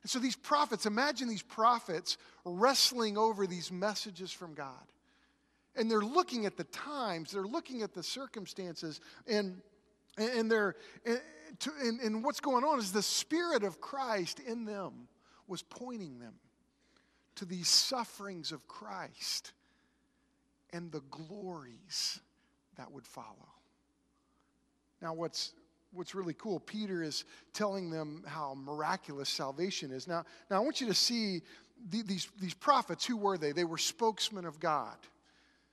And 0.02 0.10
so 0.10 0.18
these 0.20 0.36
prophets, 0.36 0.86
imagine 0.86 1.30
these 1.30 1.44
prophets 1.44 2.18
wrestling 2.44 3.18
over 3.18 3.46
these 3.46 3.72
messages 3.72 4.32
from 4.32 4.56
God. 4.56 4.74
And 5.76 5.90
they're 5.90 6.02
looking 6.02 6.48
at 6.48 6.58
the 6.58 6.64
times, 6.66 7.32
they're 7.32 7.44
looking 7.44 7.84
at 7.84 7.94
the 7.94 8.04
circumstances, 8.04 9.00
and, 9.28 9.62
and 10.18 10.52
they're 10.52 10.76
and, 11.06 12.00
and, 12.00 12.24
what's 12.24 12.40
going 12.40 12.64
on 12.64 12.80
is 12.80 12.92
the 12.92 13.02
Spirit 13.02 13.64
of 13.64 13.82
Christ 13.82 14.40
in 14.40 14.66
them 14.66 15.08
was 15.48 15.64
pointing 15.64 16.20
them 16.20 16.36
to 17.36 17.46
these 17.46 17.68
sufferings 17.68 18.52
of 18.52 18.68
Christ 18.68 19.54
and 20.72 20.92
the 20.92 21.02
glories 21.10 22.20
that 22.78 22.92
would 22.92 23.08
follow. 23.08 23.59
Now, 25.02 25.14
what's 25.14 25.54
what's 25.92 26.14
really 26.14 26.36
cool, 26.36 26.60
Peter 26.60 27.02
is 27.02 27.26
telling 27.54 27.90
them 27.90 28.24
how 28.28 28.56
miraculous 28.56 29.30
salvation 29.30 29.92
is. 29.92 30.08
Now, 30.08 30.24
now 30.50 30.58
I 30.58 30.60
want 30.60 30.82
you 30.82 30.88
to 30.88 30.94
see 30.94 31.42
the, 31.90 32.04
these, 32.04 32.28
these 32.40 32.54
prophets. 32.54 33.06
Who 33.06 33.18
were 33.18 33.38
they? 33.38 33.52
They 33.52 33.64
were 33.64 33.78
spokesmen 33.78 34.46
of 34.46 34.60
God. 34.60 34.98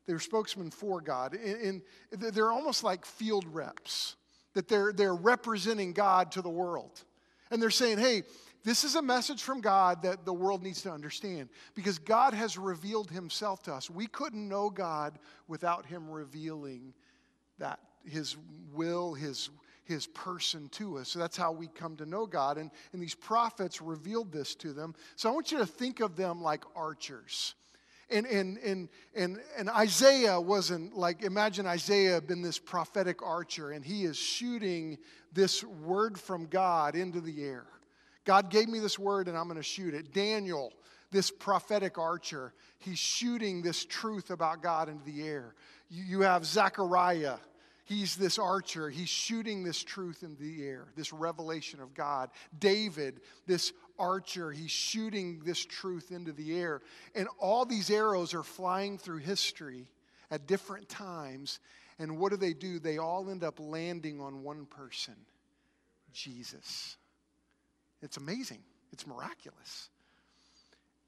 They 0.07 0.13
were 0.13 0.21
spokesmen 0.21 0.71
for 0.71 1.01
God. 1.01 1.35
And, 1.35 1.83
and 2.13 2.21
they're 2.21 2.53
almost 2.53 2.85
like 2.85 3.05
field 3.05 3.45
reps, 3.53 4.17
that 4.55 4.69
they're, 4.69 4.93
they're 4.93 5.15
representing 5.15 5.93
God 5.93 6.33
to 6.33 6.43
the 6.43 6.49
world. 6.49 7.03
And 7.51 7.61
they're 7.61 7.71
saying, 7.71 7.99
hey, 7.99 8.23
this 8.65 8.83
is 8.83 8.97
a 8.97 9.03
message 9.03 9.43
from 9.43 9.61
God 9.61 10.03
that 10.03 10.25
the 10.25 10.33
world 10.33 10.63
needs 10.63 10.83
to 10.83 10.91
understand 10.91 11.51
because 11.77 11.99
God 11.99 12.35
has 12.35 12.59
revealed 12.59 13.11
himself 13.11 13.63
to 13.65 13.73
us. 13.73 13.89
We 13.89 14.09
couldn't 14.09 14.49
know 14.49 14.71
God 14.71 15.19
without 15.47 15.87
him 15.87 16.11
revealing 16.11 16.95
that 17.59 17.79
his 18.07 18.37
will, 18.73 19.15
his 19.15 19.51
his 19.87 20.07
person 20.09 20.69
to 20.71 20.99
us. 20.99 21.09
So 21.09 21.19
that's 21.19 21.37
how 21.37 21.53
we 21.53 21.69
come 21.69 21.97
to 21.97 22.07
know 22.07 22.27
God. 22.27 22.59
And, 22.59 22.71
and 22.93 23.01
these 23.01 23.15
prophets 23.15 23.81
revealed 23.81 24.33
this 24.33 24.55
to 24.57 24.73
them. 24.73 24.95
So 25.15 25.31
I 25.31 25.33
want 25.33 25.53
you 25.53 25.59
to 25.59 25.67
think 25.67 26.01
of 26.01 26.17
them 26.17 26.43
like 26.43 26.65
archers. 26.75 27.55
And, 28.11 28.27
and, 28.27 28.59
and, 28.59 28.89
and, 29.15 29.39
and 29.57 29.69
Isaiah 29.71 30.41
wasn't 30.41 30.97
like, 30.97 31.23
imagine 31.23 31.67
Isaiah 31.67 32.21
been 32.21 32.43
this 32.43 32.59
prophetic 32.59 33.23
archer 33.23 33.71
and 33.71 33.85
he 33.85 34.05
is 34.05 34.17
shooting 34.17 34.99
this 35.33 35.65
word 35.65 36.19
from 36.19 36.47
God 36.47 36.95
into 36.95 37.21
the 37.21 37.45
air. 37.45 37.67
God 38.25 38.51
gave 38.51 38.69
me 38.69 38.81
this 38.81 38.99
word 38.99 39.29
and 39.29 39.37
I'm 39.37 39.45
going 39.45 39.57
to 39.57 39.63
shoot 39.63 39.95
it. 39.95 40.13
Daniel, 40.13 40.73
this 41.11 41.31
prophetic 41.31 41.99
archer, 41.99 42.53
he's 42.79 42.99
shooting 42.99 43.63
this 43.63 43.85
truth 43.85 44.31
about 44.31 44.63
God 44.63 44.89
into 44.89 45.05
the 45.05 45.23
air. 45.23 45.55
You, 45.89 46.05
you 46.05 46.21
have 46.21 46.45
Zechariah. 46.45 47.37
He's 47.87 48.17
this 48.17 48.37
archer. 48.39 48.91
He's 48.91 49.09
shooting 49.09 49.63
this 49.63 49.83
truth 49.83 50.25
in 50.25 50.37
the 50.41 50.67
air, 50.67 50.89
this 50.97 51.13
revelation 51.13 51.81
of 51.81 51.95
God. 51.95 52.31
David, 52.59 53.21
this 53.47 53.73
archer, 53.97 54.51
he's 54.51 54.73
shooting 54.73 55.41
this 55.45 55.65
truth 55.65 56.11
into 56.11 56.33
the 56.33 56.59
air. 56.59 56.83
And 57.15 57.29
all 57.39 57.65
these 57.65 57.89
arrows 57.89 58.35
are 58.35 58.43
flying 58.43 58.99
through 58.99 59.19
history 59.19 59.87
at 60.33 60.49
different 60.49 60.89
times. 60.89 61.61
And 62.01 62.19
what 62.19 62.31
do 62.31 62.37
they 62.37 62.55
do? 62.55 62.81
They 62.81 62.99
all 62.99 63.31
end 63.31 63.45
up 63.45 63.61
landing 63.61 64.21
on 64.21 64.43
one 64.43 64.67
person 64.67 65.15
Jesus. 66.13 66.97
It's 68.03 68.17
amazing, 68.17 68.63
it's 68.93 69.07
miraculous. 69.07 69.91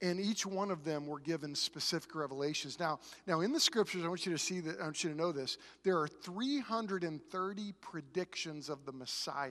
And 0.00 0.20
each 0.20 0.46
one 0.46 0.70
of 0.70 0.84
them 0.84 1.06
were 1.06 1.18
given 1.18 1.54
specific 1.54 2.14
revelations. 2.14 2.78
Now, 2.78 3.00
now 3.26 3.40
in 3.40 3.52
the 3.52 3.58
scriptures, 3.58 4.04
I 4.04 4.08
want 4.08 4.24
you 4.26 4.32
to 4.32 4.38
see 4.38 4.60
that, 4.60 4.80
I 4.80 4.84
want 4.84 5.02
you 5.02 5.10
to 5.10 5.16
know 5.16 5.32
this. 5.32 5.58
There 5.82 5.98
are 5.98 6.06
330 6.06 7.74
predictions 7.80 8.68
of 8.68 8.84
the 8.84 8.92
Messiah 8.92 9.50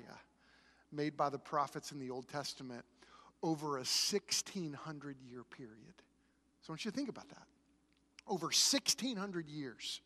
made 0.91 1.17
by 1.17 1.29
the 1.29 1.37
prophets 1.37 1.91
in 1.91 1.99
the 1.99 2.09
Old 2.09 2.29
Testament 2.29 2.85
over 3.43 3.75
a 3.75 3.83
1600 3.83 5.17
year 5.29 5.43
period. 5.43 5.93
So 6.61 6.69
I 6.69 6.71
want 6.71 6.85
you 6.85 6.91
to 6.91 6.97
think 6.97 7.09
about 7.09 7.27
that. 7.29 7.43
Over 8.25 8.45
1600 8.45 9.49
years. 9.49 10.01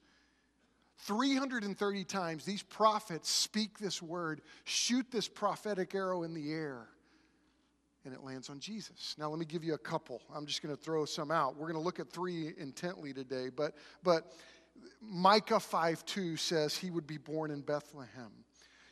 330 0.98 2.04
times 2.04 2.46
these 2.46 2.62
prophets 2.62 3.30
speak 3.30 3.80
this 3.80 4.02
word, 4.02 4.42
shoot 4.66 5.10
this 5.12 5.28
prophetic 5.28 5.96
arrow 5.96 6.24
in 6.24 6.34
the 6.34 6.52
air 6.52 6.90
and 8.06 8.14
it 8.14 8.24
lands 8.24 8.50
on 8.50 8.60
Jesus. 8.60 9.16
Now 9.18 9.30
let 9.30 9.40
me 9.40 9.46
give 9.46 9.64
you 9.64 9.74
a 9.74 9.80
couple. 9.80 10.22
I'm 10.34 10.46
just 10.46 10.62
going 10.62 10.76
to 10.76 10.82
throw 10.82 11.06
some 11.06 11.32
out. 11.32 11.56
We're 11.56 11.68
going 11.68 11.80
to 11.80 11.86
look 11.86 12.00
at 12.00 12.10
three 12.10 12.54
intently 12.58 13.14
today, 13.14 13.50
but 13.56 13.76
but 14.04 14.34
Micah 15.02 15.56
5:2 15.56 16.38
says 16.40 16.76
he 16.76 16.92
would 16.92 17.08
be 17.08 17.18
born 17.18 17.52
in 17.52 17.62
Bethlehem. 17.62 18.32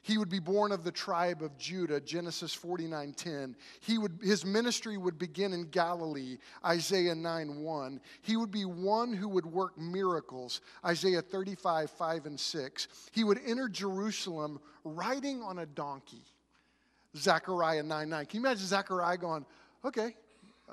He 0.01 0.17
would 0.17 0.29
be 0.29 0.39
born 0.39 0.71
of 0.71 0.83
the 0.83 0.91
tribe 0.91 1.43
of 1.43 1.57
Judah, 1.57 1.99
Genesis 1.99 2.55
49:10. 2.55 3.55
He 3.81 3.97
would 3.97 4.19
his 4.21 4.45
ministry 4.45 4.97
would 4.97 5.19
begin 5.19 5.53
in 5.53 5.69
Galilee, 5.69 6.37
Isaiah 6.65 7.15
9:1. 7.15 7.99
He 8.21 8.37
would 8.37 8.51
be 8.51 8.65
one 8.65 9.13
who 9.13 9.27
would 9.27 9.45
work 9.45 9.77
miracles, 9.77 10.61
Isaiah 10.85 11.21
35, 11.21 11.91
5 11.91 12.25
and 12.25 12.39
6. 12.39 12.87
He 13.11 13.23
would 13.23 13.39
enter 13.45 13.67
Jerusalem 13.67 14.59
riding 14.83 15.41
on 15.41 15.59
a 15.59 15.65
donkey. 15.65 16.25
Zechariah 17.17 17.83
9 17.83 18.09
9. 18.09 18.25
Can 18.25 18.39
you 18.39 18.45
imagine 18.45 18.65
Zechariah 18.65 19.17
going, 19.17 19.45
okay, 19.85 20.15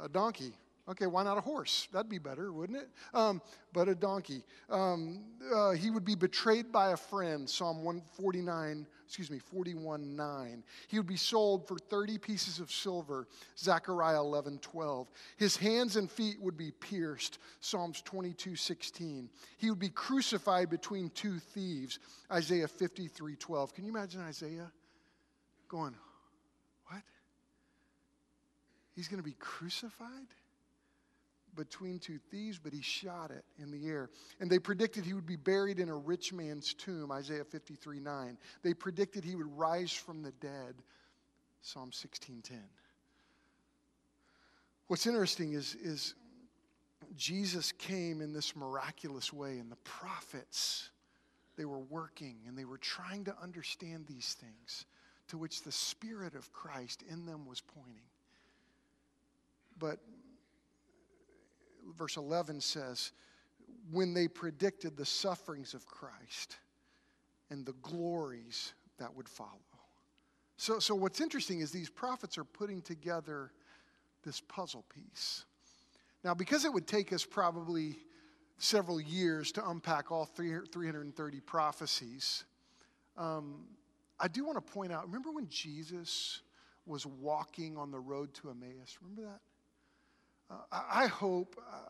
a 0.03 0.09
donkey. 0.09 0.53
Okay, 0.89 1.07
why 1.07 1.25
not 1.25 1.37
a 1.37 1.41
horse? 1.41 1.89
That'd 1.93 2.09
be 2.09 2.19
better, 2.19 2.53
wouldn't 2.53 2.79
it? 2.79 2.89
Um, 3.13 3.43
but 3.73 3.89
a 3.89 3.95
donkey. 3.95 4.45
Um, 4.71 5.25
uh, 5.53 5.73
he 5.73 5.91
would 5.91 6.05
be 6.05 6.15
betrayed 6.15 6.71
by 6.71 6.93
a 6.93 6.97
friend, 6.97 7.51
Psalm 7.51 7.83
149, 7.83 8.87
excuse 9.05 9.29
me, 9.29 9.41
41 9.41 10.15
9. 10.15 10.63
He 10.87 10.99
would 10.99 11.09
be 11.09 11.17
sold 11.17 11.67
for 11.67 11.77
30 11.77 12.19
pieces 12.19 12.61
of 12.61 12.71
silver, 12.71 13.27
Zechariah 13.59 14.21
11 14.21 14.59
12. 14.59 15.09
His 15.39 15.57
hands 15.57 15.97
and 15.97 16.09
feet 16.09 16.41
would 16.41 16.57
be 16.57 16.71
pierced, 16.71 17.39
Psalms 17.59 18.01
22 18.03 18.55
16. 18.55 19.29
He 19.59 19.71
would 19.71 19.81
be 19.81 19.89
crucified 19.89 20.71
between 20.71 21.11
two 21.11 21.41
thieves, 21.41 21.99
Isaiah 22.31 22.69
53 22.69 23.35
12. 23.35 23.75
Can 23.75 23.85
you 23.85 23.91
imagine 23.91 24.21
Isaiah 24.21 24.71
going, 25.69 25.97
He's 28.97 29.09
going 29.09 29.23
to 29.23 29.29
be 29.29 29.37
crucified 29.39 30.27
between 31.55 31.99
two 31.99 32.19
thieves, 32.31 32.59
but 32.59 32.73
he 32.73 32.81
shot 32.81 33.31
it 33.31 33.45
in 33.59 33.71
the 33.71 33.87
air. 33.87 34.11
And 34.41 34.51
they 34.51 34.59
predicted 34.59 35.05
he 35.05 35.13
would 35.13 35.27
be 35.27 35.37
buried 35.37 35.79
in 35.79 35.89
a 35.89 35.97
rich 35.97 36.33
man's 36.33 36.75
tomb, 36.75 37.13
Isaiah 37.13 37.45
53 37.45 38.01
9. 38.01 38.39
They 38.63 38.75
predicted 38.75 39.25
he 39.25 39.37
would 39.37 39.57
rise 39.57 39.93
from 39.93 40.23
the 40.23 40.33
dead, 40.33 40.75
Psalm 41.61 41.91
16:10. 41.91 42.59
What's 44.87 45.07
interesting 45.07 45.53
is, 45.53 45.75
is 45.75 46.15
Jesus 47.17 47.73
came 47.73 48.21
in 48.23 48.33
this 48.33 48.57
miraculous 48.57 49.33
way, 49.33 49.59
and 49.59 49.71
the 49.71 49.77
prophets, 49.77 50.91
they 51.57 51.65
were 51.65 51.81
working 51.81 52.37
and 52.47 52.57
they 52.57 52.65
were 52.65 52.79
trying 52.79 53.25
to 53.25 53.35
understand 53.43 54.07
these 54.07 54.35
things 54.35 54.87
to 55.29 55.39
which 55.39 55.63
the 55.63 55.73
Spirit 55.73 56.35
of 56.35 56.53
Christ 56.53 57.03
in 57.11 57.27
them 57.27 57.47
was 57.47 57.61
pointing. 57.61 58.09
But 59.79 59.99
verse 61.97 62.17
11 62.17 62.61
says, 62.61 63.13
when 63.91 64.15
they 64.15 64.29
predicted 64.29 64.97
the 64.97 65.05
sufferings 65.05 65.75
of 65.75 65.87
Christ 65.87 66.57
and 67.51 67.65
the 67.65 67.75
glories 67.83 68.73
that 68.99 69.15
would 69.15 69.29
follow. 69.29 69.51
So, 70.57 70.79
so 70.79 70.95
what's 70.95 71.21
interesting 71.21 71.61
is 71.61 71.71
these 71.71 71.91
prophets 71.91 72.39
are 72.39 72.45
putting 72.45 72.81
together 72.81 73.53
this 74.25 74.41
puzzle 74.41 74.85
piece. 74.93 75.45
Now, 76.25 76.35
because 76.35 76.65
it 76.65 76.73
would 76.73 76.87
take 76.87 77.13
us 77.13 77.25
probably 77.25 77.99
several 78.59 79.01
years 79.01 79.53
to 79.53 79.69
unpack 79.69 80.11
all 80.11 80.25
330 80.25 81.41
prophecies, 81.41 82.45
um, 83.17 83.67
I 84.19 84.29
do 84.29 84.45
want 84.45 84.57
to 84.57 84.73
point 84.73 84.93
out 84.93 85.07
remember 85.07 85.31
when 85.31 85.49
Jesus 85.49 86.41
was 86.87 87.05
walking 87.05 87.77
on 87.77 87.91
the 87.91 88.01
road 88.01 88.33
to 88.35 88.51
Emmaus? 88.51 88.99
Remember 89.03 89.31
that? 89.31 89.41
Uh, 90.51 90.55
I, 90.71 91.05
I, 91.05 91.07
hope, 91.07 91.57
uh, 91.59 91.89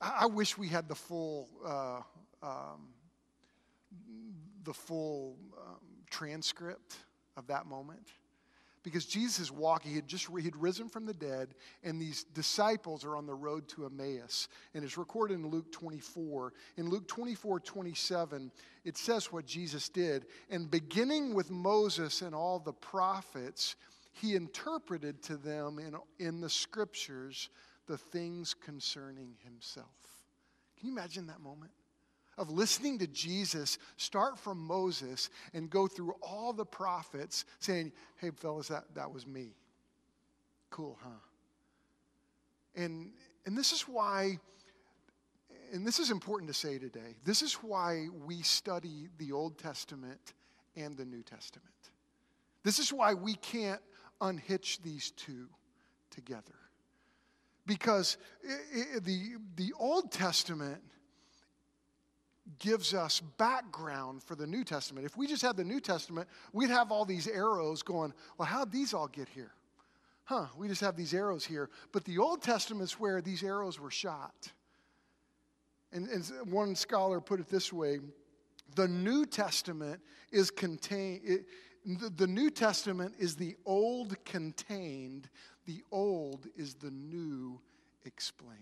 I, 0.00 0.18
I, 0.22 0.26
wish 0.26 0.58
we 0.58 0.68
had 0.68 0.88
the 0.88 0.94
full, 0.94 1.48
uh, 1.64 2.00
um, 2.42 2.88
the 4.64 4.74
full 4.74 5.36
um, 5.56 5.78
transcript 6.10 6.96
of 7.36 7.46
that 7.46 7.66
moment 7.66 8.08
because 8.82 9.06
Jesus 9.06 9.38
is 9.38 9.52
walking. 9.52 9.90
He 9.90 9.96
had 9.96 10.08
just 10.08 10.28
he 10.36 10.44
had 10.44 10.56
risen 10.56 10.88
from 10.88 11.06
the 11.06 11.14
dead, 11.14 11.54
and 11.84 12.00
these 12.00 12.24
disciples 12.24 13.04
are 13.04 13.16
on 13.16 13.26
the 13.26 13.34
road 13.34 13.68
to 13.68 13.86
Emmaus. 13.86 14.48
And 14.74 14.84
it's 14.84 14.98
recorded 14.98 15.34
in 15.34 15.48
Luke 15.48 15.70
24. 15.72 16.52
In 16.76 16.88
Luke 16.88 17.06
24, 17.06 17.60
27, 17.60 18.50
it 18.84 18.96
says 18.96 19.32
what 19.32 19.46
Jesus 19.46 19.88
did. 19.88 20.26
And 20.50 20.70
beginning 20.70 21.34
with 21.34 21.50
Moses 21.50 22.22
and 22.22 22.34
all 22.34 22.58
the 22.58 22.72
prophets, 22.72 23.76
he 24.12 24.34
interpreted 24.34 25.22
to 25.24 25.36
them 25.36 25.78
in, 25.78 25.96
in 26.24 26.40
the 26.40 26.50
scriptures 26.50 27.48
the 27.86 27.98
things 27.98 28.54
concerning 28.54 29.34
himself. 29.44 29.86
Can 30.78 30.88
you 30.88 30.94
imagine 30.94 31.26
that 31.26 31.40
moment? 31.40 31.72
of 32.38 32.50
listening 32.50 32.98
to 32.98 33.06
Jesus 33.06 33.78
start 33.96 34.38
from 34.38 34.58
Moses 34.58 35.30
and 35.52 35.68
go 35.68 35.86
through 35.86 36.14
all 36.22 36.52
the 36.52 36.64
prophets 36.64 37.44
saying, 37.58 37.92
hey, 38.16 38.30
fellas, 38.30 38.68
that, 38.68 38.84
that 38.94 39.12
was 39.12 39.26
me. 39.26 39.50
Cool, 40.70 40.98
huh? 41.02 41.10
And, 42.74 43.10
and 43.44 43.56
this 43.56 43.72
is 43.72 43.82
why, 43.82 44.38
and 45.72 45.86
this 45.86 45.98
is 45.98 46.10
important 46.10 46.48
to 46.48 46.58
say 46.58 46.78
today, 46.78 47.16
this 47.24 47.42
is 47.42 47.54
why 47.54 48.06
we 48.24 48.40
study 48.40 49.08
the 49.18 49.32
Old 49.32 49.58
Testament 49.58 50.32
and 50.74 50.96
the 50.96 51.04
New 51.04 51.22
Testament. 51.22 51.68
This 52.64 52.78
is 52.78 52.92
why 52.92 53.12
we 53.12 53.34
can't 53.34 53.80
unhitch 54.22 54.80
these 54.82 55.10
two 55.10 55.48
together. 56.10 56.54
Because 57.66 58.16
the, 59.02 59.36
the 59.56 59.72
Old 59.78 60.10
Testament 60.10 60.80
gives 62.58 62.92
us 62.92 63.20
background 63.20 64.22
for 64.22 64.34
the 64.34 64.46
New 64.46 64.64
Testament. 64.64 65.06
If 65.06 65.16
we 65.16 65.26
just 65.26 65.42
had 65.42 65.56
the 65.56 65.64
New 65.64 65.80
Testament, 65.80 66.28
we'd 66.52 66.70
have 66.70 66.90
all 66.90 67.04
these 67.04 67.28
arrows 67.28 67.82
going, 67.82 68.12
well, 68.36 68.46
how'd 68.46 68.72
these 68.72 68.94
all 68.94 69.06
get 69.06 69.28
here? 69.28 69.52
Huh, 70.24 70.46
we 70.56 70.68
just 70.68 70.80
have 70.80 70.96
these 70.96 71.14
arrows 71.14 71.44
here. 71.44 71.70
But 71.92 72.04
the 72.04 72.18
Old 72.18 72.42
Testament's 72.42 72.98
where 72.98 73.20
these 73.20 73.42
arrows 73.42 73.78
were 73.78 73.90
shot. 73.90 74.50
And, 75.92 76.08
and 76.08 76.24
one 76.50 76.74
scholar 76.74 77.20
put 77.20 77.38
it 77.38 77.48
this 77.48 77.72
way 77.72 78.00
the 78.74 78.88
New 78.88 79.26
Testament 79.26 80.00
is 80.30 80.50
contained, 80.50 81.44
the, 81.84 82.26
New 82.26 82.50
Testament 82.50 83.14
is 83.18 83.36
the 83.36 83.56
old 83.66 84.22
contained, 84.24 85.28
the 85.66 85.82
old 85.90 86.46
is 86.56 86.74
the 86.74 86.90
new 86.90 87.60
explained. 88.04 88.60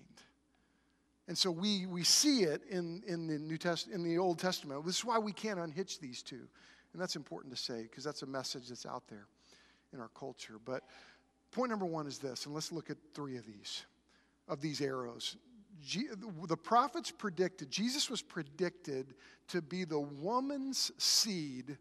And 1.29 1.37
so 1.37 1.51
we, 1.51 1.87
we 1.87 2.03
see 2.03 2.43
it 2.43 2.63
in, 2.69 3.03
in, 3.07 3.27
the 3.27 3.39
New 3.39 3.57
Test, 3.57 3.89
in 3.89 4.03
the 4.03 4.19
Old 4.19 4.39
Testament. 4.39 4.85
This 4.85 4.99
is 4.99 5.05
why 5.05 5.19
we 5.19 5.33
can't 5.33 5.61
unhitch 5.61 6.01
these 6.01 6.23
two. 6.23 6.49
And 6.93 7.01
that's 7.01 7.15
important 7.15 7.55
to 7.55 7.63
say 7.63 7.83
because 7.83 8.03
that's 8.03 8.23
a 8.23 8.27
message 8.27 8.69
that's 8.69 8.87
out 8.87 9.05
there 9.09 9.27
in 9.93 10.01
our 10.01 10.09
culture. 10.09 10.57
But 10.65 10.83
point 11.53 11.71
number 11.71 11.87
one 11.87 12.07
is 12.07 12.19
this, 12.19 12.47
and 12.47 12.55
let's 12.55 12.73
look 12.73 12.91
at 12.91 12.97
three 13.15 13.37
of 13.37 13.47
these, 13.47 13.85
of 14.49 14.61
these 14.61 14.81
arrows. 14.81 15.37
the 16.49 16.57
prophets 16.57 17.11
predicted, 17.11 17.71
Jesus 17.71 18.11
was 18.11 18.23
predicted 18.23 19.15
to 19.49 19.63
be 19.63 19.85
the 19.85 20.01
woman's 20.01 20.91
seed 20.99 21.79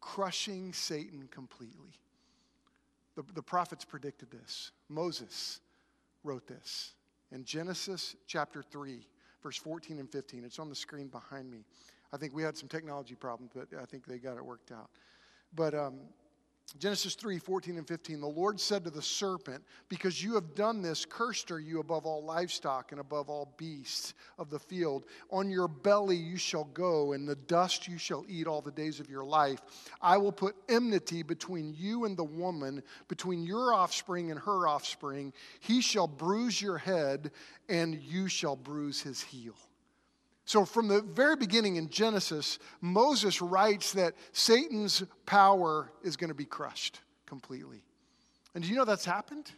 crushing 0.00 0.72
Satan 0.72 1.28
completely. 1.30 1.92
The, 3.16 3.24
the 3.34 3.42
prophets 3.42 3.84
predicted 3.84 4.30
this. 4.30 4.70
Moses 4.88 5.60
wrote 6.24 6.46
this 6.46 6.92
in 7.32 7.44
Genesis 7.44 8.16
chapter 8.26 8.62
3, 8.62 9.06
verse 9.42 9.56
14 9.56 9.98
and 9.98 10.10
15. 10.10 10.44
It's 10.44 10.58
on 10.58 10.68
the 10.68 10.74
screen 10.74 11.08
behind 11.08 11.50
me. 11.50 11.64
I 12.12 12.16
think 12.16 12.34
we 12.34 12.42
had 12.42 12.56
some 12.56 12.68
technology 12.68 13.14
problems, 13.14 13.52
but 13.54 13.68
I 13.80 13.84
think 13.84 14.06
they 14.06 14.18
got 14.18 14.36
it 14.36 14.44
worked 14.44 14.72
out. 14.72 14.90
But 15.54 15.74
um, 15.74 16.00
Genesis 16.78 17.14
3 17.14 17.38
14 17.38 17.78
and 17.78 17.88
15. 17.88 18.20
The 18.20 18.26
Lord 18.26 18.60
said 18.60 18.84
to 18.84 18.90
the 18.90 19.00
serpent, 19.00 19.64
Because 19.88 20.22
you 20.22 20.34
have 20.34 20.54
done 20.54 20.82
this, 20.82 21.06
cursed 21.06 21.50
are 21.50 21.58
you 21.58 21.80
above 21.80 22.04
all 22.04 22.22
livestock 22.22 22.92
and 22.92 23.00
above 23.00 23.30
all 23.30 23.54
beasts 23.56 24.12
of 24.38 24.50
the 24.50 24.58
field. 24.58 25.04
On 25.30 25.50
your 25.50 25.66
belly 25.66 26.16
you 26.16 26.36
shall 26.36 26.64
go, 26.64 27.12
and 27.12 27.26
the 27.26 27.36
dust 27.36 27.88
you 27.88 27.96
shall 27.96 28.24
eat 28.28 28.46
all 28.46 28.60
the 28.60 28.70
days 28.70 29.00
of 29.00 29.08
your 29.08 29.24
life. 29.24 29.62
I 30.02 30.18
will 30.18 30.32
put 30.32 30.56
enmity 30.68 31.22
between 31.22 31.74
you 31.78 32.04
and 32.04 32.16
the 32.16 32.24
woman, 32.24 32.82
between 33.08 33.44
your 33.44 33.72
offspring 33.72 34.30
and 34.30 34.38
her 34.40 34.68
offspring. 34.68 35.32
He 35.60 35.80
shall 35.80 36.06
bruise 36.06 36.60
your 36.60 36.78
head, 36.78 37.30
and 37.68 37.94
you 37.94 38.28
shall 38.28 38.56
bruise 38.56 39.00
his 39.00 39.22
heel. 39.22 39.54
So, 40.48 40.64
from 40.64 40.88
the 40.88 41.02
very 41.02 41.36
beginning 41.36 41.76
in 41.76 41.90
Genesis, 41.90 42.58
Moses 42.80 43.42
writes 43.42 43.92
that 43.92 44.14
Satan's 44.32 45.04
power 45.26 45.92
is 46.02 46.16
going 46.16 46.28
to 46.28 46.34
be 46.34 46.46
crushed 46.46 47.02
completely. 47.26 47.82
And 48.54 48.64
do 48.64 48.70
you 48.70 48.76
know 48.76 48.86
that's 48.86 49.04
happened? 49.04 49.50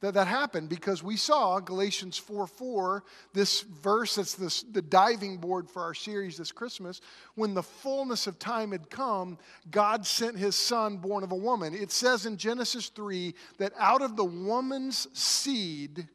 That, 0.00 0.14
that 0.14 0.26
happened 0.26 0.70
because 0.70 1.04
we 1.04 1.16
saw 1.16 1.60
Galatians 1.60 2.18
4 2.18 2.48
4, 2.48 3.04
this 3.32 3.60
verse 3.60 4.16
that's 4.16 4.34
this, 4.34 4.62
the 4.62 4.82
diving 4.82 5.36
board 5.36 5.70
for 5.70 5.82
our 5.84 5.94
series 5.94 6.36
this 6.36 6.50
Christmas. 6.50 7.00
When 7.36 7.54
the 7.54 7.62
fullness 7.62 8.26
of 8.26 8.40
time 8.40 8.72
had 8.72 8.90
come, 8.90 9.38
God 9.70 10.04
sent 10.04 10.36
his 10.36 10.56
son 10.56 10.96
born 10.96 11.22
of 11.22 11.30
a 11.30 11.36
woman. 11.36 11.74
It 11.74 11.92
says 11.92 12.26
in 12.26 12.38
Genesis 12.38 12.88
3 12.88 13.36
that 13.58 13.72
out 13.78 14.02
of 14.02 14.16
the 14.16 14.24
woman's 14.24 15.06
seed, 15.16 16.08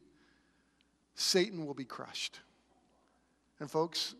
Satan 1.14 1.64
will 1.64 1.72
be 1.72 1.86
crushed. 1.86 2.40
And, 3.60 3.70
folks, 3.70 4.14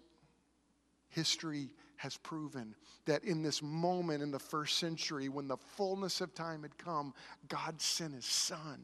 history 1.09 1.70
has 1.96 2.16
proven 2.16 2.74
that 3.07 3.24
in 3.24 3.42
this 3.42 3.62
moment 3.62 4.22
in 4.22 4.31
the 4.31 4.38
first 4.38 4.79
century, 4.79 5.29
when 5.29 5.48
the 5.48 5.57
fullness 5.57 6.20
of 6.20 6.35
time 6.35 6.62
had 6.62 6.76
come, 6.79 7.12
God 7.48 7.81
sent 7.81 8.14
his 8.14 8.24
son. 8.24 8.81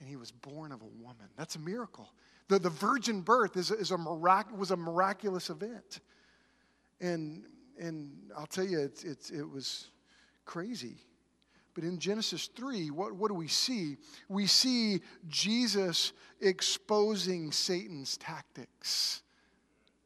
And 0.00 0.08
he 0.08 0.16
was 0.16 0.30
born 0.30 0.72
of 0.72 0.82
a 0.82 1.02
woman. 1.02 1.28
That's 1.36 1.54
a 1.54 1.60
miracle. 1.60 2.12
The, 2.48 2.58
the 2.58 2.70
virgin 2.70 3.20
birth 3.20 3.56
is, 3.56 3.70
is 3.70 3.90
a 3.92 3.98
mirac- 3.98 4.56
was 4.56 4.70
a 4.70 4.76
miraculous 4.76 5.48
event. 5.48 6.00
And, 7.00 7.44
and 7.78 8.10
I'll 8.36 8.46
tell 8.46 8.64
you, 8.64 8.80
it's, 8.80 9.04
it's, 9.04 9.30
it 9.30 9.48
was 9.48 9.88
crazy. 10.44 10.96
But 11.74 11.84
in 11.84 11.98
Genesis 11.98 12.50
3, 12.54 12.90
what, 12.90 13.14
what 13.14 13.28
do 13.28 13.34
we 13.34 13.48
see? 13.48 13.96
We 14.28 14.46
see 14.46 15.00
Jesus 15.28 16.12
exposing 16.40 17.50
Satan's 17.50 18.16
tactics. 18.18 19.22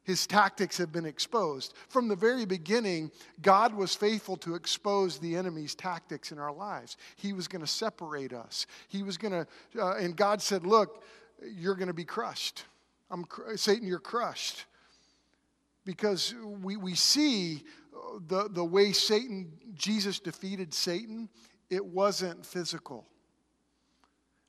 His 0.03 0.25
tactics 0.25 0.77
have 0.77 0.93
been 0.93 1.05
exposed. 1.05 1.73
From 1.89 2.07
the 2.07 2.15
very 2.15 2.45
beginning, 2.45 3.11
God 3.41 3.75
was 3.75 3.93
faithful 3.93 4.37
to 4.37 4.55
expose 4.55 5.19
the 5.19 5.35
enemy's 5.35 5.75
tactics 5.75 6.31
in 6.31 6.39
our 6.39 6.53
lives. 6.53 6.95
He 7.17 7.33
was 7.33 7.49
going 7.49 7.59
to 7.59 7.67
separate 7.67 8.31
us. 8.31 8.67
He 8.87 9.03
was 9.03 9.17
going 9.17 9.33
to, 9.33 9.83
uh, 9.83 9.95
and 9.95 10.15
God 10.15 10.41
said, 10.41 10.65
Look, 10.65 11.03
you're 11.43 11.75
going 11.75 11.89
to 11.89 11.93
be 11.93 12.05
crushed. 12.05 12.63
I'm, 13.11 13.25
Satan, 13.57 13.85
you're 13.85 13.99
crushed. 13.99 14.63
Because 15.83 16.33
we, 16.63 16.77
we 16.77 16.95
see 16.95 17.63
the, 18.27 18.47
the 18.49 18.63
way 18.63 18.93
Satan, 18.93 19.51
Jesus 19.75 20.19
defeated 20.19 20.73
Satan 20.73 21.29
it 21.69 21.85
wasn't 21.85 22.45
physical. 22.45 23.05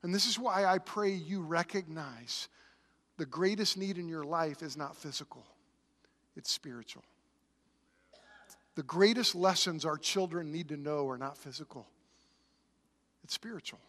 And 0.03 0.13
this 0.13 0.25
is 0.25 0.39
why 0.39 0.65
I 0.65 0.77
pray 0.77 1.11
you 1.11 1.41
recognize 1.41 2.47
the 3.17 3.25
greatest 3.25 3.77
need 3.77 3.97
in 3.97 4.07
your 4.07 4.23
life 4.23 4.61
is 4.61 4.77
not 4.77 4.95
physical, 4.95 5.45
it's 6.35 6.51
spiritual. 6.51 7.03
The 8.75 8.83
greatest 8.83 9.35
lessons 9.35 9.83
our 9.83 9.97
children 9.97 10.53
need 10.53 10.69
to 10.69 10.77
know 10.77 11.07
are 11.09 11.17
not 11.17 11.37
physical, 11.37 11.85
it's 13.23 13.33
spiritual. 13.33 13.79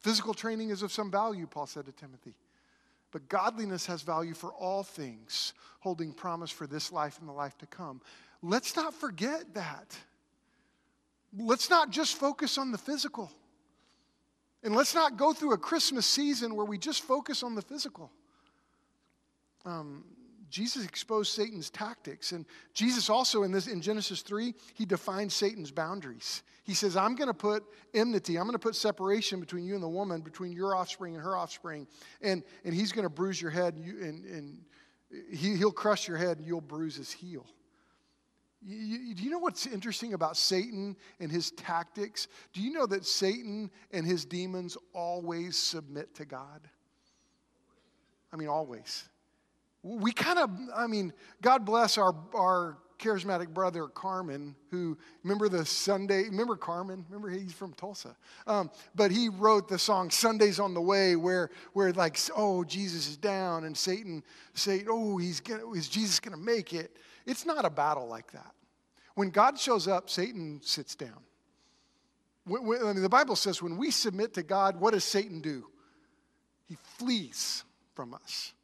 Physical 0.00 0.32
training 0.32 0.70
is 0.70 0.82
of 0.82 0.92
some 0.92 1.10
value, 1.10 1.46
Paul 1.46 1.66
said 1.66 1.86
to 1.86 1.92
Timothy. 1.92 2.34
But 3.10 3.28
godliness 3.28 3.86
has 3.86 4.02
value 4.02 4.34
for 4.34 4.52
all 4.52 4.84
things, 4.84 5.54
holding 5.80 6.12
promise 6.12 6.50
for 6.50 6.66
this 6.66 6.92
life 6.92 7.18
and 7.18 7.28
the 7.28 7.32
life 7.32 7.56
to 7.58 7.66
come. 7.66 8.00
Let's 8.42 8.76
not 8.76 8.94
forget 8.94 9.54
that. 9.54 9.98
Let's 11.36 11.68
not 11.70 11.90
just 11.90 12.16
focus 12.16 12.58
on 12.58 12.72
the 12.72 12.78
physical. 12.78 13.30
And 14.62 14.74
let's 14.74 14.94
not 14.94 15.16
go 15.16 15.32
through 15.32 15.52
a 15.52 15.58
Christmas 15.58 16.06
season 16.06 16.54
where 16.54 16.66
we 16.66 16.78
just 16.78 17.02
focus 17.02 17.42
on 17.42 17.54
the 17.54 17.62
physical. 17.62 18.10
Um, 19.64 20.04
Jesus 20.50 20.84
exposed 20.84 21.32
Satan's 21.32 21.70
tactics. 21.70 22.32
And 22.32 22.46
Jesus 22.72 23.10
also 23.10 23.42
in 23.42 23.52
this 23.52 23.66
in 23.66 23.80
Genesis 23.80 24.22
3, 24.22 24.54
he 24.74 24.84
defines 24.84 25.34
Satan's 25.34 25.70
boundaries. 25.70 26.42
He 26.64 26.74
says, 26.74 26.96
I'm 26.96 27.14
going 27.14 27.28
to 27.28 27.34
put 27.34 27.64
enmity, 27.94 28.36
I'm 28.36 28.44
going 28.44 28.52
to 28.52 28.58
put 28.58 28.74
separation 28.74 29.40
between 29.40 29.64
you 29.64 29.74
and 29.74 29.82
the 29.82 29.88
woman, 29.88 30.20
between 30.20 30.52
your 30.52 30.74
offspring 30.74 31.14
and 31.14 31.22
her 31.22 31.36
offspring. 31.36 31.86
And, 32.20 32.42
and 32.64 32.74
he's 32.74 32.92
going 32.92 33.04
to 33.04 33.10
bruise 33.10 33.40
your 33.40 33.50
head, 33.50 33.74
and, 33.74 33.84
you, 33.84 33.98
and, 34.02 34.24
and 34.26 34.58
he, 35.30 35.56
he'll 35.56 35.72
crush 35.72 36.06
your 36.06 36.18
head, 36.18 36.38
and 36.38 36.46
you'll 36.46 36.60
bruise 36.60 36.96
his 36.96 37.10
heel. 37.10 37.46
You, 38.60 39.14
do 39.14 39.22
you 39.22 39.30
know 39.30 39.38
what's 39.38 39.66
interesting 39.66 40.14
about 40.14 40.36
Satan 40.36 40.96
and 41.20 41.30
his 41.30 41.52
tactics? 41.52 42.28
Do 42.52 42.60
you 42.60 42.72
know 42.72 42.86
that 42.86 43.06
Satan 43.06 43.70
and 43.92 44.04
his 44.04 44.24
demons 44.24 44.76
always 44.92 45.56
submit 45.56 46.14
to 46.16 46.24
God? 46.24 46.60
I 48.32 48.36
mean, 48.36 48.48
always 48.48 49.08
we 49.82 50.12
kind 50.12 50.38
of, 50.38 50.50
I 50.74 50.86
mean, 50.86 51.12
God 51.40 51.64
bless 51.64 51.98
our, 51.98 52.14
our 52.34 52.78
charismatic 52.98 53.48
brother 53.48 53.86
Carman, 53.86 54.56
who 54.70 54.98
remember 55.22 55.48
the 55.48 55.64
Sunday, 55.64 56.24
remember 56.24 56.56
Carman? 56.56 57.06
Remember 57.08 57.30
he's 57.30 57.52
from 57.52 57.72
Tulsa. 57.74 58.16
Um, 58.46 58.70
but 58.94 59.12
he 59.12 59.28
wrote 59.28 59.68
the 59.68 59.78
song 59.78 60.10
Sundays 60.10 60.58
on 60.58 60.74
the 60.74 60.80
Way, 60.80 61.14
where 61.14 61.50
where 61.74 61.92
like, 61.92 62.18
oh, 62.36 62.64
Jesus 62.64 63.08
is 63.08 63.16
down, 63.16 63.64
and 63.64 63.76
Satan 63.76 64.24
say, 64.54 64.84
oh, 64.88 65.16
he's 65.16 65.40
gonna, 65.40 65.70
is 65.72 65.88
Jesus 65.88 66.18
gonna 66.18 66.36
make 66.36 66.74
it? 66.74 66.96
It's 67.28 67.44
not 67.44 67.64
a 67.66 67.70
battle 67.70 68.08
like 68.08 68.32
that. 68.32 68.52
When 69.14 69.30
God 69.30 69.58
shows 69.58 69.86
up, 69.86 70.08
Satan 70.08 70.60
sits 70.62 70.94
down. 70.94 71.20
When, 72.46 72.66
when, 72.66 72.80
I 72.82 72.92
mean, 72.94 73.02
the 73.02 73.08
Bible 73.08 73.36
says 73.36 73.62
when 73.62 73.76
we 73.76 73.90
submit 73.90 74.34
to 74.34 74.42
God, 74.42 74.80
what 74.80 74.94
does 74.94 75.04
Satan 75.04 75.40
do? 75.40 75.66
He 76.66 76.76
flees 76.96 77.64
from 77.94 78.14
us. 78.14 78.54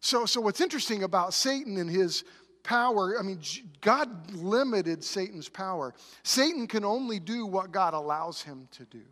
So, 0.00 0.26
so 0.26 0.40
what's 0.40 0.60
interesting 0.60 1.04
about 1.04 1.34
Satan 1.34 1.76
and 1.76 1.88
his 1.88 2.24
power, 2.64 3.16
I 3.18 3.22
mean, 3.22 3.40
God 3.80 4.32
limited 4.32 5.04
Satan's 5.04 5.48
power. 5.48 5.94
Satan 6.24 6.66
can 6.66 6.84
only 6.84 7.20
do 7.20 7.46
what 7.46 7.70
God 7.70 7.94
allows 7.94 8.42
him 8.42 8.68
to 8.72 8.84
do. 8.84 9.02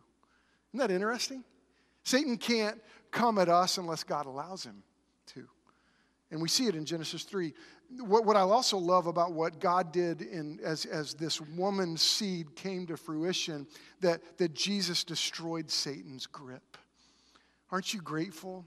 Isn't 0.73 0.79
that 0.79 0.91
interesting? 0.91 1.43
Satan 2.03 2.37
can't 2.37 2.81
come 3.11 3.37
at 3.37 3.47
us 3.47 3.77
unless 3.77 4.03
God 4.03 4.25
allows 4.25 4.65
him 4.65 4.83
to. 5.27 5.47
And 6.31 6.41
we 6.41 6.49
see 6.49 6.67
it 6.67 6.75
in 6.75 6.85
Genesis 6.85 7.23
3. 7.23 7.53
What, 7.99 8.25
what 8.25 8.35
I 8.35 8.41
also 8.41 8.77
love 8.77 9.07
about 9.07 9.31
what 9.31 9.59
God 9.59 9.91
did 9.91 10.21
in, 10.21 10.59
as, 10.63 10.85
as 10.85 11.13
this 11.13 11.39
woman's 11.39 12.01
seed 12.01 12.55
came 12.55 12.85
to 12.87 12.97
fruition, 12.97 13.65
that, 14.01 14.37
that 14.37 14.53
Jesus 14.53 15.03
destroyed 15.03 15.71
Satan's 15.71 16.25
grip. 16.25 16.77
Aren't 17.71 17.93
you 17.93 18.01
grateful 18.01 18.65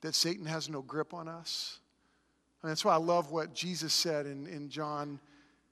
that 0.00 0.14
Satan 0.14 0.46
has 0.46 0.68
no 0.68 0.82
grip 0.82 1.14
on 1.14 1.28
us. 1.28 1.78
And 2.62 2.70
that's 2.70 2.84
why 2.84 2.94
I 2.94 2.98
love 2.98 3.30
what 3.30 3.54
Jesus 3.54 3.92
said 3.92 4.26
in, 4.26 4.46
in 4.46 4.68
John 4.68 5.20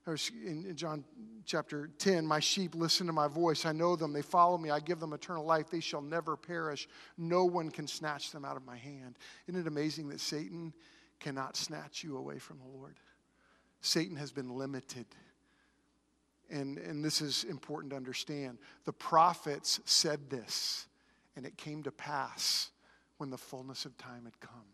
or 0.06 0.16
in 0.44 0.76
John 0.76 1.02
chapter 1.44 1.90
10, 1.98 2.24
my 2.24 2.38
sheep 2.38 2.76
listen 2.76 3.08
to 3.08 3.12
my 3.12 3.26
voice. 3.26 3.66
I 3.66 3.72
know 3.72 3.96
them. 3.96 4.12
They 4.12 4.22
follow 4.22 4.56
me. 4.56 4.70
I 4.70 4.78
give 4.78 5.00
them 5.00 5.12
eternal 5.12 5.44
life. 5.44 5.68
They 5.68 5.80
shall 5.80 6.00
never 6.00 6.36
perish. 6.36 6.88
No 7.18 7.44
one 7.44 7.70
can 7.70 7.88
snatch 7.88 8.30
them 8.30 8.44
out 8.44 8.56
of 8.56 8.64
my 8.64 8.76
hand. 8.76 9.18
Isn't 9.48 9.60
it 9.60 9.66
amazing 9.66 10.08
that 10.10 10.20
Satan 10.20 10.72
cannot 11.20 11.56
snatch 11.56 12.02
you 12.02 12.16
away 12.16 12.38
from 12.38 12.58
the 12.58 12.78
Lord? 12.78 12.96
Satan 13.80 14.16
has 14.16 14.32
been 14.32 14.50
limited. 14.50 15.06
And, 16.50 16.78
and 16.78 17.04
this 17.04 17.20
is 17.20 17.44
important 17.44 17.90
to 17.90 17.96
understand. 17.96 18.58
The 18.84 18.92
prophets 18.92 19.80
said 19.84 20.30
this, 20.30 20.86
and 21.34 21.44
it 21.44 21.56
came 21.56 21.82
to 21.82 21.90
pass 21.90 22.70
when 23.18 23.30
the 23.30 23.38
fullness 23.38 23.84
of 23.84 23.96
time 23.98 24.24
had 24.24 24.38
come. 24.40 24.64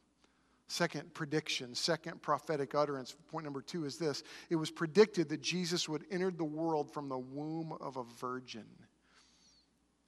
Second 0.68 1.12
prediction, 1.12 1.74
second 1.74 2.22
prophetic 2.22 2.74
utterance, 2.74 3.14
point 3.30 3.44
number 3.44 3.60
two 3.60 3.84
is 3.84 3.98
this 3.98 4.22
it 4.48 4.56
was 4.56 4.70
predicted 4.70 5.28
that 5.28 5.42
Jesus 5.42 5.88
would 5.88 6.04
enter 6.10 6.30
the 6.30 6.44
world 6.44 6.90
from 6.90 7.08
the 7.08 7.18
womb 7.18 7.74
of 7.80 7.98
a 7.98 8.04
virgin. 8.18 8.64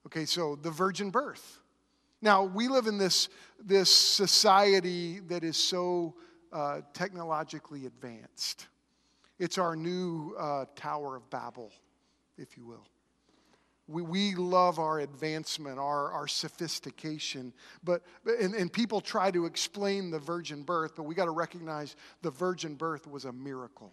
Okay, 0.07 0.25
so 0.25 0.57
the 0.57 0.71
virgin 0.71 1.11
birth. 1.11 1.61
Now, 2.25 2.45
we 2.45 2.69
live 2.69 2.87
in 2.87 2.97
this, 2.97 3.29
this 3.63 3.91
society 3.91 5.21
that 5.29 5.45
is 5.45 5.59
so 5.59 6.15
uh, 6.55 6.81
technologically 6.95 7.85
advanced. 7.85 8.69
It's 9.39 9.59
our 9.59 9.77
new 9.77 10.35
uh, 10.39 10.65
Tower 10.75 11.17
of 11.17 11.29
Babel, 11.29 11.71
if 12.39 12.57
you 12.57 12.65
will. 12.65 12.87
We, 13.89 14.01
we 14.01 14.35
love 14.37 14.79
our 14.79 15.01
advancement, 15.01 15.79
our, 15.79 16.13
our 16.13 16.27
sophistication. 16.27 17.53
But, 17.85 18.01
and, 18.41 18.55
and 18.55 18.73
people 18.73 19.03
try 19.03 19.31
to 19.31 19.45
explain 19.45 20.11
the 20.11 20.19
virgin 20.19 20.63
birth, 20.63 20.97
but 20.97 21.03
we 21.03 21.15
got 21.15 21.27
to 21.27 21.31
recognize 21.31 21.95
the 22.23 22.31
virgin 22.31 22.75
birth 22.75 23.07
was 23.07 23.27
a 23.27 23.33
miracle. 23.33 23.93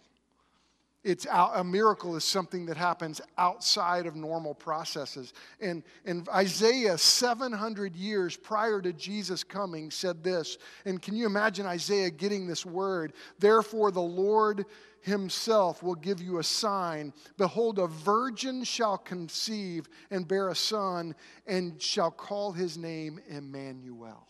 It's 1.04 1.26
out, 1.26 1.52
a 1.54 1.64
miracle 1.64 2.14
is 2.14 2.22
something 2.22 2.66
that 2.66 2.76
happens 2.76 3.20
outside 3.36 4.06
of 4.06 4.14
normal 4.14 4.54
processes. 4.54 5.32
And, 5.60 5.82
and 6.04 6.28
Isaiah, 6.28 6.96
700 6.96 7.96
years 7.96 8.36
prior 8.36 8.80
to 8.80 8.92
Jesus 8.92 9.42
coming, 9.42 9.90
said 9.90 10.22
this. 10.22 10.58
And 10.84 11.02
can 11.02 11.16
you 11.16 11.26
imagine 11.26 11.66
Isaiah 11.66 12.10
getting 12.10 12.46
this 12.46 12.64
word? 12.64 13.14
Therefore, 13.40 13.90
the 13.90 14.00
Lord 14.00 14.64
himself 15.00 15.82
will 15.82 15.96
give 15.96 16.22
you 16.22 16.38
a 16.38 16.44
sign. 16.44 17.12
Behold, 17.36 17.80
a 17.80 17.88
virgin 17.88 18.62
shall 18.62 18.96
conceive 18.96 19.88
and 20.12 20.28
bear 20.28 20.50
a 20.50 20.54
son, 20.54 21.16
and 21.48 21.82
shall 21.82 22.12
call 22.12 22.52
his 22.52 22.78
name 22.78 23.20
Emmanuel. 23.28 24.28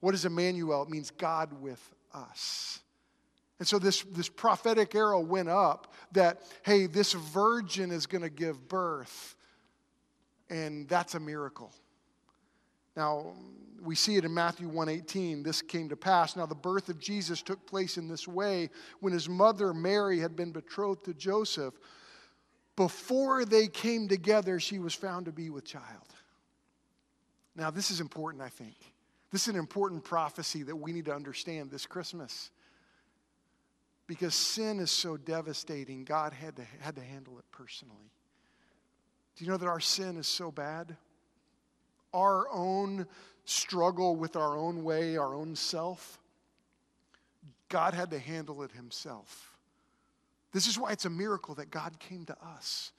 What 0.00 0.14
is 0.14 0.26
Emmanuel? 0.26 0.82
It 0.82 0.90
means 0.90 1.10
God 1.10 1.62
with 1.62 1.94
us. 2.12 2.80
And 3.58 3.66
so 3.66 3.78
this, 3.78 4.02
this 4.12 4.28
prophetic 4.28 4.94
arrow 4.94 5.20
went 5.20 5.48
up 5.48 5.92
that, 6.12 6.42
hey, 6.62 6.86
this 6.86 7.12
virgin 7.12 7.90
is 7.90 8.06
going 8.06 8.22
to 8.22 8.30
give 8.30 8.68
birth, 8.68 9.34
and 10.48 10.88
that's 10.88 11.14
a 11.14 11.20
miracle. 11.20 11.72
Now, 12.96 13.34
we 13.82 13.94
see 13.94 14.16
it 14.16 14.24
in 14.24 14.34
Matthew 14.34 14.68
1:18. 14.68 15.44
This 15.44 15.62
came 15.62 15.88
to 15.88 15.96
pass. 15.96 16.36
Now 16.36 16.46
the 16.46 16.54
birth 16.54 16.88
of 16.88 16.98
Jesus 16.98 17.42
took 17.42 17.64
place 17.66 17.96
in 17.96 18.08
this 18.08 18.26
way 18.26 18.70
when 19.00 19.12
his 19.12 19.28
mother 19.28 19.72
Mary 19.72 20.18
had 20.18 20.34
been 20.34 20.50
betrothed 20.50 21.04
to 21.04 21.14
Joseph. 21.14 21.74
Before 22.76 23.44
they 23.44 23.66
came 23.66 24.08
together, 24.08 24.60
she 24.60 24.78
was 24.78 24.94
found 24.94 25.26
to 25.26 25.32
be 25.32 25.50
with 25.50 25.64
child. 25.64 25.84
Now, 27.56 27.70
this 27.70 27.90
is 27.90 28.00
important, 28.00 28.42
I 28.42 28.48
think. 28.48 28.76
This 29.32 29.42
is 29.42 29.48
an 29.48 29.56
important 29.56 30.04
prophecy 30.04 30.62
that 30.62 30.76
we 30.76 30.92
need 30.92 31.06
to 31.06 31.14
understand 31.14 31.70
this 31.70 31.86
Christmas. 31.86 32.50
Because 34.08 34.34
sin 34.34 34.80
is 34.80 34.90
so 34.90 35.16
devastating, 35.16 36.04
God 36.04 36.32
had 36.32 36.56
to, 36.56 36.62
had 36.80 36.96
to 36.96 37.02
handle 37.02 37.38
it 37.38 37.44
personally. 37.52 38.10
Do 39.36 39.44
you 39.44 39.50
know 39.50 39.56
that 39.56 39.68
our 39.68 39.78
sin 39.78 40.16
is 40.16 40.26
so 40.26 40.50
bad? 40.50 40.96
our 42.12 42.48
own 42.50 43.06
struggle 43.44 44.16
with 44.16 44.36
our 44.36 44.56
own 44.56 44.84
way, 44.84 45.16
our 45.16 45.34
own 45.34 45.56
self. 45.56 46.18
God 47.68 47.94
had 47.94 48.10
to 48.10 48.18
handle 48.18 48.62
it 48.62 48.72
himself. 48.72 49.56
This 50.52 50.66
is 50.66 50.78
why 50.78 50.92
it's 50.92 51.04
a 51.04 51.10
miracle 51.10 51.54
that 51.56 51.70
God 51.70 51.98
came 51.98 52.24
to 52.26 52.36
us. 52.42 52.92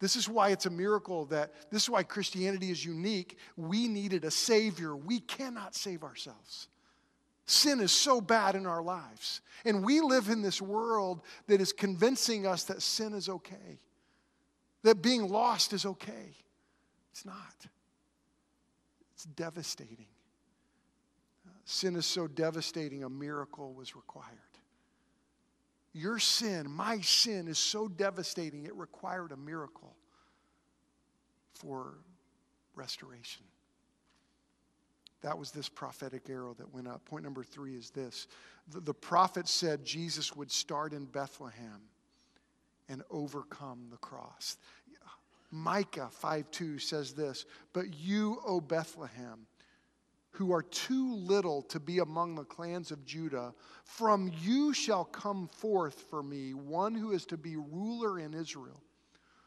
This 0.00 0.16
is 0.16 0.28
why 0.28 0.50
it's 0.50 0.66
a 0.66 0.70
miracle 0.70 1.26
that, 1.26 1.52
this 1.70 1.84
is 1.84 1.90
why 1.90 2.02
Christianity 2.02 2.70
is 2.70 2.84
unique. 2.84 3.38
We 3.56 3.88
needed 3.88 4.24
a 4.24 4.30
Savior. 4.30 4.94
We 4.96 5.20
cannot 5.20 5.74
save 5.74 6.02
ourselves. 6.02 6.68
Sin 7.46 7.80
is 7.80 7.92
so 7.92 8.20
bad 8.20 8.54
in 8.54 8.66
our 8.66 8.82
lives. 8.82 9.40
And 9.64 9.84
we 9.84 10.00
live 10.00 10.28
in 10.28 10.42
this 10.42 10.62
world 10.62 11.20
that 11.46 11.60
is 11.60 11.72
convincing 11.72 12.46
us 12.46 12.64
that 12.64 12.82
sin 12.82 13.12
is 13.12 13.28
okay, 13.28 13.80
that 14.82 15.02
being 15.02 15.28
lost 15.28 15.72
is 15.72 15.84
okay. 15.84 16.34
It's 17.12 17.24
not. 17.24 17.66
It's 19.14 19.24
devastating. 19.24 20.06
sin 21.64 21.96
is 21.96 22.06
so 22.06 22.26
devastating, 22.26 23.04
a 23.04 23.08
miracle 23.08 23.72
was 23.72 23.94
required. 23.94 24.28
Your 25.92 26.18
sin, 26.18 26.68
my 26.68 27.00
sin, 27.00 27.46
is 27.46 27.58
so 27.58 27.86
devastating, 27.86 28.64
it 28.64 28.74
required 28.74 29.30
a 29.30 29.36
miracle 29.36 29.94
for 31.54 31.94
restoration. 32.74 33.44
That 35.24 35.38
was 35.38 35.52
this 35.52 35.70
prophetic 35.70 36.28
arrow 36.28 36.52
that 36.58 36.74
went 36.74 36.86
up. 36.86 37.02
Point 37.06 37.24
number 37.24 37.42
three 37.42 37.74
is 37.76 37.88
this 37.88 38.28
the, 38.68 38.80
the 38.80 38.92
prophet 38.92 39.48
said 39.48 39.82
Jesus 39.82 40.36
would 40.36 40.52
start 40.52 40.92
in 40.92 41.06
Bethlehem 41.06 41.80
and 42.90 43.02
overcome 43.10 43.86
the 43.90 43.96
cross. 43.96 44.58
Micah 45.50 46.08
5 46.10 46.50
2 46.50 46.78
says 46.78 47.14
this 47.14 47.46
But 47.72 47.94
you, 47.94 48.38
O 48.46 48.60
Bethlehem, 48.60 49.46
who 50.32 50.52
are 50.52 50.62
too 50.62 51.14
little 51.14 51.62
to 51.62 51.80
be 51.80 52.00
among 52.00 52.34
the 52.34 52.44
clans 52.44 52.90
of 52.90 53.06
Judah, 53.06 53.54
from 53.82 54.30
you 54.42 54.74
shall 54.74 55.06
come 55.06 55.48
forth 55.48 56.04
for 56.10 56.22
me 56.22 56.52
one 56.52 56.94
who 56.94 57.12
is 57.12 57.24
to 57.26 57.38
be 57.38 57.56
ruler 57.56 58.18
in 58.18 58.34
Israel, 58.34 58.82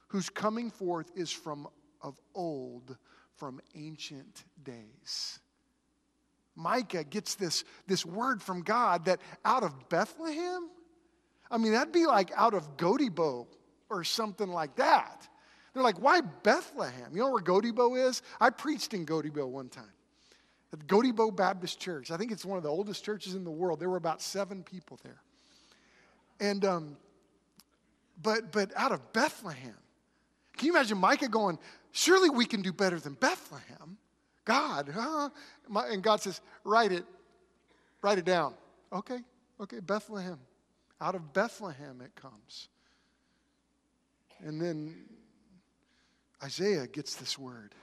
whose 0.07 0.27
coming 0.27 0.71
forth 0.71 1.11
is 1.15 1.31
from 1.31 1.67
of 2.01 2.19
old, 2.33 2.97
from 3.35 3.61
ancient 3.75 4.43
days. 4.63 5.39
Micah 6.57 7.03
gets 7.03 7.35
this, 7.35 7.63
this 7.85 8.05
word 8.05 8.41
from 8.41 8.63
God 8.63 9.05
that 9.05 9.21
out 9.45 9.63
of 9.63 9.89
Bethlehem, 9.89 10.69
I 11.51 11.57
mean, 11.57 11.71
that'd 11.71 11.93
be 11.93 12.07
like 12.07 12.31
out 12.35 12.55
of 12.55 12.75
Gotebo 12.75 13.45
or 13.89 14.03
something 14.03 14.49
like 14.49 14.75
that. 14.75 15.27
They're 15.73 15.83
like, 15.83 16.01
why 16.01 16.21
Bethlehem? 16.21 17.11
You 17.13 17.19
know 17.19 17.31
where 17.31 17.43
Gotebo 17.43 18.09
is? 18.09 18.23
I 18.41 18.49
preached 18.49 18.95
in 18.95 19.05
Gotebo 19.05 19.47
one 19.47 19.69
time 19.69 19.85
at 20.73 20.79
Gotebo 20.87 21.33
Baptist 21.33 21.79
Church. 21.79 22.09
I 22.09 22.17
think 22.17 22.31
it's 22.31 22.43
one 22.43 22.57
of 22.57 22.63
the 22.63 22.69
oldest 22.69 23.05
churches 23.05 23.35
in 23.35 23.43
the 23.43 23.51
world. 23.51 23.79
There 23.79 23.89
were 23.89 23.97
about 23.97 24.21
seven 24.21 24.63
people 24.63 24.99
there. 25.03 25.21
And, 26.39 26.65
um, 26.65 26.97
but, 28.21 28.51
but 28.51 28.71
out 28.75 28.91
of 28.91 29.13
Bethlehem, 29.13 29.77
can 30.57 30.65
you 30.65 30.73
imagine 30.73 30.97
Micah 30.97 31.29
going, 31.29 31.59
surely 31.91 32.31
we 32.31 32.45
can 32.45 32.63
do 32.63 32.73
better 32.73 32.99
than 32.99 33.13
Bethlehem? 33.13 33.97
God, 34.47 34.89
huh? 34.93 35.29
And 35.69 36.01
God 36.01 36.21
says, 36.21 36.39
write 36.63 36.93
it, 36.93 37.03
write 38.01 38.17
it 38.17 38.23
down. 38.23 38.53
Okay, 38.93 39.19
okay, 39.59 39.81
Bethlehem. 39.81 40.39
Out 41.01 41.15
of 41.15 41.33
Bethlehem 41.33 42.01
it 42.01 42.15
comes. 42.15 42.69
And 44.39 44.61
then 44.61 44.95
Isaiah 46.41 46.87
gets 46.87 47.15
this 47.15 47.37
word. 47.37 47.75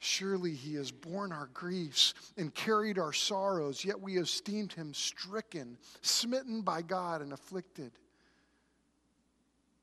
Surely 0.00 0.52
he 0.52 0.74
has 0.74 0.90
borne 0.90 1.32
our 1.32 1.48
griefs 1.54 2.12
and 2.36 2.54
carried 2.54 2.98
our 2.98 3.14
sorrows, 3.14 3.86
yet 3.86 3.98
we 3.98 4.18
esteemed 4.18 4.74
him 4.74 4.92
stricken, 4.92 5.78
smitten 6.02 6.60
by 6.60 6.82
God, 6.82 7.22
and 7.22 7.32
afflicted. 7.32 7.92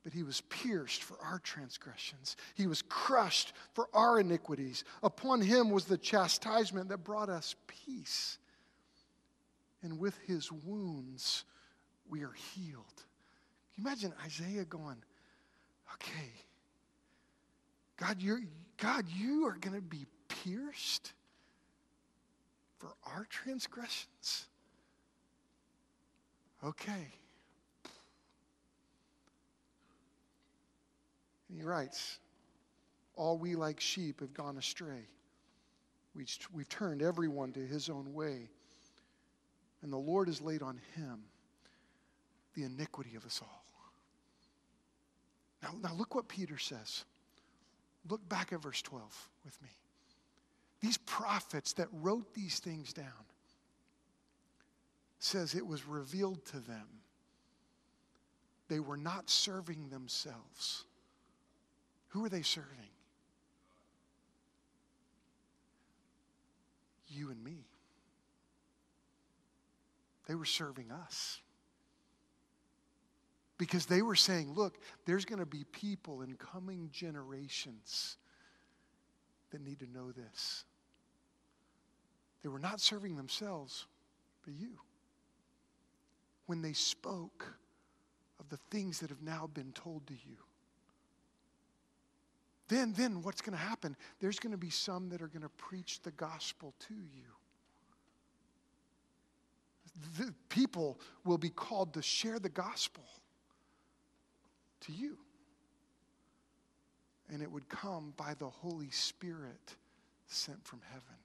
But 0.04 0.14
he 0.14 0.24
was 0.24 0.42
pierced 0.42 1.04
for 1.04 1.18
our 1.22 1.40
transgressions, 1.40 2.36
he 2.56 2.68
was 2.68 2.82
crushed 2.82 3.54
for 3.74 3.88
our 3.94 4.20
iniquities. 4.20 4.84
Upon 5.04 5.42
him 5.42 5.70
was 5.70 5.86
the 5.86 5.98
chastisement 5.98 6.90
that 6.90 7.04
brought 7.04 7.30
us 7.30 7.56
peace. 7.68 8.38
And 9.84 10.00
with 10.00 10.18
his 10.28 10.52
wounds, 10.52 11.44
we 12.10 12.24
are 12.24 12.34
healed. 12.54 13.04
Can 13.74 13.84
you 13.84 13.88
imagine 13.88 14.14
Isaiah 14.24 14.66
going, 14.66 14.98
okay, 15.96 16.32
God, 17.98 18.22
you're, 18.22 18.42
God, 18.78 19.06
you 19.08 19.46
are 19.48 19.58
going 19.60 19.76
to 19.76 19.82
be 19.82 20.06
pierced 20.28 21.14
for 22.78 22.94
our 23.06 23.26
transgressions? 23.30 24.48
Okay. 26.64 27.08
And 31.52 31.60
he 31.60 31.66
writes, 31.66 32.18
All 33.16 33.38
we 33.38 33.56
like 33.56 33.80
sheep 33.80 34.22
have 34.22 34.34
gone 34.34 34.58
astray. 34.58 35.06
We, 36.16 36.26
we've 36.54 36.70
turned 36.70 37.02
everyone 37.02 37.52
to 37.52 37.60
his 37.60 37.90
own 37.90 38.14
way. 38.14 38.50
And 39.82 39.92
the 39.92 39.98
Lord 39.98 40.30
has 40.30 40.42
laid 40.42 40.62
on 40.62 40.80
him 40.96 41.20
the 42.56 42.64
iniquity 42.64 43.16
of 43.16 43.26
us 43.26 43.42
all. 43.44 43.64
Now, 45.62 45.90
now 45.90 45.96
look 45.96 46.16
what 46.16 46.28
Peter 46.28 46.58
says. 46.58 47.04
Look 48.10 48.28
back 48.30 48.54
at 48.54 48.62
verse 48.62 48.82
12 48.82 49.30
with 49.46 49.62
me. 49.62 49.70
These 50.80 50.98
prophets 50.98 51.74
that 51.74 51.88
wrote 51.92 52.34
these 52.34 52.60
things 52.60 52.94
down 52.94 53.06
says 55.20 55.54
it 55.54 55.66
was 55.66 55.86
revealed 55.86 56.44
to 56.46 56.60
them. 56.60 56.88
They 58.70 58.80
were 58.80 58.98
not 58.98 59.30
serving 59.30 59.90
themselves. 59.90 60.86
Who 62.12 62.26
are 62.26 62.30
they 62.30 62.42
serving? 62.42 62.70
You 67.08 67.30
and 67.30 67.44
me. 67.44 67.66
They 70.28 70.36
were 70.36 70.46
serving 70.46 70.92
us 70.92 71.42
because 73.58 73.86
they 73.86 74.02
were 74.02 74.16
saying, 74.16 74.54
look, 74.54 74.78
there's 75.06 75.24
going 75.24 75.40
to 75.40 75.46
be 75.46 75.66
people 75.72 76.22
in 76.22 76.36
coming 76.36 76.90
generations 76.92 78.18
that 79.52 79.62
need 79.62 79.80
to 79.80 79.90
know 79.92 80.12
this. 80.12 80.66
They 82.44 82.50
were 82.50 82.60
not 82.60 82.82
serving 82.82 83.16
themselves, 83.16 83.86
but 84.44 84.54
you. 84.54 84.80
When 86.48 86.62
they 86.62 86.74
spoke 86.74 87.46
of 88.40 88.50
the 88.50 88.60
things 88.70 89.00
that 89.00 89.10
have 89.10 89.22
now 89.22 89.50
been 89.54 89.72
told 89.74 90.08
to 90.08 90.14
you. 90.14 90.38
Then, 92.72 92.94
then 92.94 93.22
what's 93.22 93.42
going 93.42 93.58
to 93.58 93.62
happen? 93.62 93.98
There's 94.22 94.40
going 94.40 94.54
to 94.54 94.58
be 94.58 94.70
some 94.70 95.10
that 95.10 95.22
are 95.22 95.28
going 95.28 95.42
to 95.42 95.50
preach 95.50 96.02
the 96.04 96.12
gospel 96.12 96.74
to 96.88 96.94
you. 96.94 97.28
The 100.18 100.34
people 100.48 100.98
will 101.26 101.38
be 101.38 101.50
called 101.50 101.94
to 101.96 102.02
share 102.02 102.40
the 102.40 102.48
gospel 102.48 103.04
to 104.86 104.94
you. 104.94 105.18
And 107.30 107.42
it 107.42 107.52
would 107.52 107.68
come 107.68 108.14
by 108.16 108.36
the 108.40 108.48
Holy 108.48 108.90
Spirit 108.90 109.76
sent 110.28 110.64
from 110.66 110.80
heaven. 110.88 111.20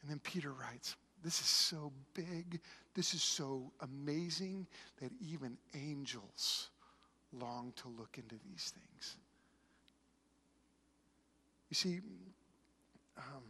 And 0.00 0.10
then 0.10 0.20
Peter 0.20 0.52
writes, 0.52 0.96
This 1.22 1.38
is 1.38 1.48
so 1.48 1.92
big, 2.14 2.60
this 2.94 3.12
is 3.12 3.22
so 3.22 3.70
amazing 3.82 4.66
that 5.02 5.10
even 5.20 5.58
angels 5.74 6.70
long 7.38 7.74
to 7.76 7.88
look 7.88 8.16
into 8.16 8.36
these 8.48 8.72
things. 8.74 9.18
You 11.74 11.90
see, 11.90 12.00
um, 13.18 13.42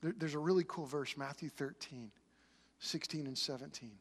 there, 0.00 0.12
there's 0.18 0.34
a 0.34 0.40
really 0.40 0.64
cool 0.66 0.84
verse, 0.84 1.16
Matthew 1.16 1.48
13, 1.48 2.10
16 2.80 3.26
and 3.28 3.38
17. 3.38 3.92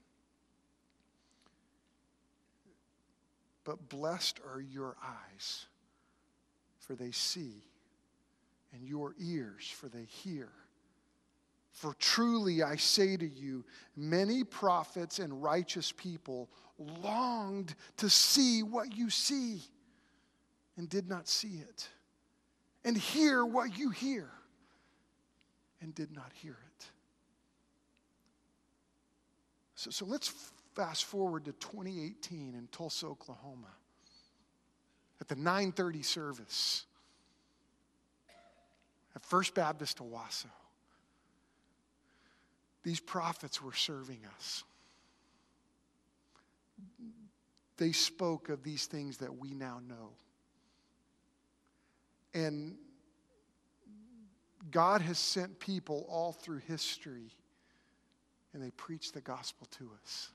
But 3.65 3.87
blessed 3.87 4.39
are 4.51 4.59
your 4.59 4.95
eyes, 4.99 5.67
for 6.79 6.95
they 6.95 7.11
see, 7.11 7.61
and 8.73 8.83
your 8.83 9.13
ears, 9.19 9.69
for 9.69 9.87
they 9.87 10.05
hear. 10.05 10.49
For 11.73 11.93
truly 11.99 12.63
I 12.63 12.77
say 12.77 13.15
to 13.15 13.27
you, 13.29 13.63
many 13.95 14.43
prophets 14.43 15.19
and 15.19 15.43
righteous 15.43 15.91
people 15.91 16.49
longed 16.79 17.75
to 17.97 18.09
see 18.09 18.63
what 18.63 18.97
you 18.97 19.11
see 19.11 19.61
and 20.77 20.89
did 20.89 21.07
not 21.07 21.27
see 21.27 21.59
it, 21.69 21.87
and 22.83 22.97
hear 22.97 23.45
what 23.45 23.77
you 23.77 23.89
hear 23.89 24.29
and 25.81 25.93
did 25.93 26.11
not 26.11 26.31
hear 26.33 26.53
it. 26.53 26.85
So, 29.75 29.89
so 29.89 30.05
let's 30.05 30.31
fast 30.75 31.05
forward 31.05 31.45
to 31.45 31.53
2018 31.53 32.53
in 32.55 32.67
Tulsa, 32.71 33.07
Oklahoma, 33.07 33.67
at 35.19 35.27
the 35.27 35.35
9:30 35.35 36.03
service 36.03 36.85
at 39.15 39.25
First 39.25 39.53
Baptist 39.53 39.97
Owasso. 39.97 40.45
These 42.83 42.99
prophets 42.99 43.61
were 43.61 43.73
serving 43.73 44.21
us. 44.35 44.63
They 47.77 47.91
spoke 47.91 48.49
of 48.49 48.63
these 48.63 48.85
things 48.85 49.17
that 49.17 49.37
we 49.37 49.53
now 49.53 49.81
know. 49.87 50.11
And 52.33 52.75
God 54.69 55.01
has 55.01 55.19
sent 55.19 55.59
people 55.59 56.05
all 56.09 56.31
through 56.31 56.59
history, 56.67 57.31
and 58.53 58.63
they 58.63 58.71
preach 58.71 59.11
the 59.11 59.21
gospel 59.21 59.67
to 59.77 59.89
us. 60.01 60.29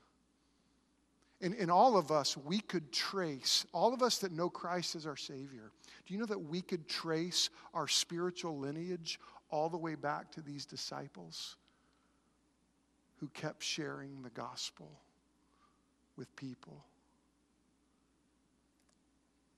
And, 1.39 1.53
and 1.55 1.69
all 1.69 1.97
of 1.97 2.11
us, 2.11 2.35
we 2.35 2.59
could 2.59 2.91
trace, 2.91 3.65
all 3.71 3.93
of 3.93 4.01
us 4.01 4.17
that 4.19 4.31
know 4.31 4.49
Christ 4.49 4.95
as 4.95 5.05
our 5.05 5.15
Savior, 5.15 5.71
do 6.05 6.13
you 6.13 6.19
know 6.19 6.25
that 6.25 6.39
we 6.39 6.61
could 6.61 6.87
trace 6.87 7.49
our 7.73 7.87
spiritual 7.87 8.57
lineage 8.57 9.19
all 9.51 9.69
the 9.69 9.77
way 9.77 9.95
back 9.95 10.31
to 10.31 10.41
these 10.41 10.65
disciples 10.65 11.55
who 13.17 13.27
kept 13.29 13.63
sharing 13.63 14.23
the 14.23 14.29
gospel 14.31 14.89
with 16.15 16.35
people? 16.35 16.83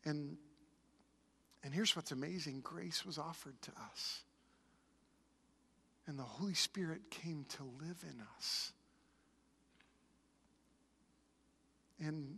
And, 0.04 0.38
and 1.64 1.74
here's 1.74 1.96
what's 1.96 2.12
amazing 2.12 2.62
grace 2.62 3.06
was 3.06 3.18
offered 3.18 3.62
to 3.64 3.72
us, 3.92 4.24
and 6.08 6.18
the 6.18 6.24
Holy 6.24 6.54
Spirit 6.54 7.10
came 7.10 7.46
to 7.50 7.64
live 7.64 8.04
in 8.04 8.22
us. 8.38 8.72
And, 12.00 12.34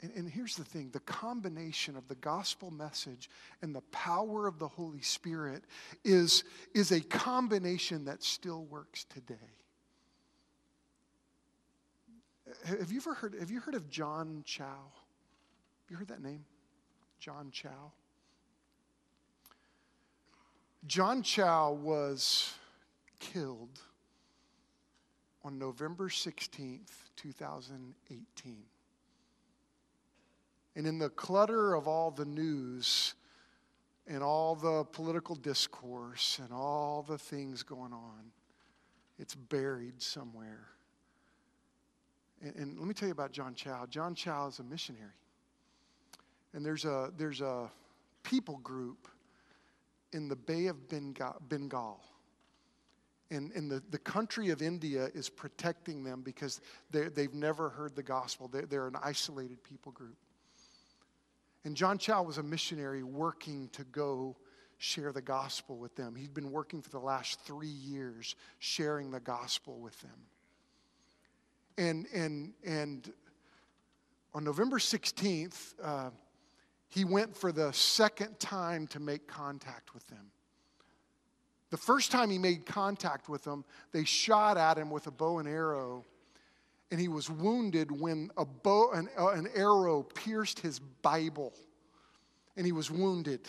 and, 0.00 0.12
and 0.16 0.30
here's 0.30 0.56
the 0.56 0.64
thing 0.64 0.90
the 0.90 1.00
combination 1.00 1.96
of 1.96 2.08
the 2.08 2.14
gospel 2.14 2.70
message 2.70 3.28
and 3.60 3.74
the 3.74 3.82
power 3.92 4.46
of 4.46 4.58
the 4.58 4.68
Holy 4.68 5.02
Spirit 5.02 5.64
is, 6.04 6.44
is 6.74 6.92
a 6.92 7.00
combination 7.00 8.06
that 8.06 8.22
still 8.22 8.64
works 8.64 9.04
today. 9.04 9.34
Have 12.64 12.90
you 12.90 13.00
ever 13.00 13.14
heard, 13.14 13.36
have 13.38 13.50
you 13.50 13.60
heard 13.60 13.74
of 13.74 13.90
John 13.90 14.42
Chau? 14.46 14.64
Have 14.64 15.90
you 15.90 15.96
heard 15.96 16.08
that 16.08 16.22
name? 16.22 16.44
John 17.18 17.50
Chau? 17.50 17.92
John 20.86 21.22
Chau 21.22 21.72
was 21.72 22.54
killed 23.18 23.80
on 25.44 25.58
November 25.58 26.08
16th, 26.08 26.90
2018. 27.16 28.56
And 30.76 30.86
in 30.86 30.98
the 30.98 31.10
clutter 31.10 31.74
of 31.74 31.88
all 31.88 32.10
the 32.10 32.24
news 32.24 33.14
and 34.06 34.22
all 34.22 34.54
the 34.54 34.84
political 34.84 35.34
discourse 35.34 36.38
and 36.42 36.52
all 36.52 37.02
the 37.02 37.18
things 37.18 37.62
going 37.62 37.92
on, 37.92 38.30
it's 39.18 39.34
buried 39.34 40.00
somewhere. 40.00 40.68
And, 42.40 42.54
and 42.54 42.78
let 42.78 42.86
me 42.86 42.94
tell 42.94 43.08
you 43.08 43.12
about 43.12 43.32
John 43.32 43.54
Chau. 43.54 43.86
John 43.86 44.14
Chau 44.14 44.46
is 44.46 44.60
a 44.60 44.62
missionary. 44.62 45.10
And 46.58 46.66
there's 46.66 46.84
a, 46.84 47.12
there's 47.16 47.40
a 47.40 47.70
people 48.24 48.56
group 48.64 49.06
in 50.12 50.26
the 50.26 50.34
Bay 50.34 50.66
of 50.66 50.76
Bengal. 50.88 52.00
And, 53.30 53.52
and 53.52 53.70
the, 53.70 53.80
the 53.90 53.98
country 53.98 54.50
of 54.50 54.60
India 54.60 55.08
is 55.14 55.28
protecting 55.28 56.02
them 56.02 56.22
because 56.22 56.60
they've 56.90 57.32
never 57.32 57.68
heard 57.68 57.94
the 57.94 58.02
gospel. 58.02 58.48
They're, 58.48 58.66
they're 58.66 58.88
an 58.88 58.96
isolated 59.00 59.62
people 59.62 59.92
group. 59.92 60.16
And 61.64 61.76
John 61.76 61.96
Chau 61.96 62.24
was 62.24 62.38
a 62.38 62.42
missionary 62.42 63.04
working 63.04 63.68
to 63.68 63.84
go 63.84 64.34
share 64.78 65.12
the 65.12 65.22
gospel 65.22 65.78
with 65.78 65.94
them. 65.94 66.16
He'd 66.16 66.34
been 66.34 66.50
working 66.50 66.82
for 66.82 66.90
the 66.90 66.98
last 66.98 67.40
three 67.42 67.68
years 67.68 68.34
sharing 68.58 69.12
the 69.12 69.20
gospel 69.20 69.78
with 69.78 69.96
them. 70.00 70.10
And, 71.76 72.06
and, 72.12 72.52
and 72.64 73.12
on 74.34 74.42
November 74.42 74.78
16th, 74.78 75.74
uh, 75.80 76.10
he 76.88 77.04
went 77.04 77.36
for 77.36 77.52
the 77.52 77.72
second 77.72 78.40
time 78.40 78.86
to 78.88 79.00
make 79.00 79.26
contact 79.26 79.94
with 79.94 80.06
them. 80.08 80.30
The 81.70 81.76
first 81.76 82.10
time 82.10 82.30
he 82.30 82.38
made 82.38 82.64
contact 82.64 83.28
with 83.28 83.44
them, 83.44 83.64
they 83.92 84.04
shot 84.04 84.56
at 84.56 84.78
him 84.78 84.90
with 84.90 85.06
a 85.06 85.10
bow 85.10 85.38
and 85.38 85.46
arrow, 85.46 86.04
and 86.90 86.98
he 86.98 87.08
was 87.08 87.28
wounded 87.28 87.90
when 87.90 88.30
a 88.38 88.46
bow, 88.46 88.92
an, 88.92 89.08
uh, 89.18 89.28
an 89.28 89.48
arrow 89.54 90.02
pierced 90.02 90.60
his 90.60 90.78
Bible, 90.78 91.52
and 92.56 92.64
he 92.64 92.72
was 92.72 92.90
wounded, 92.90 93.46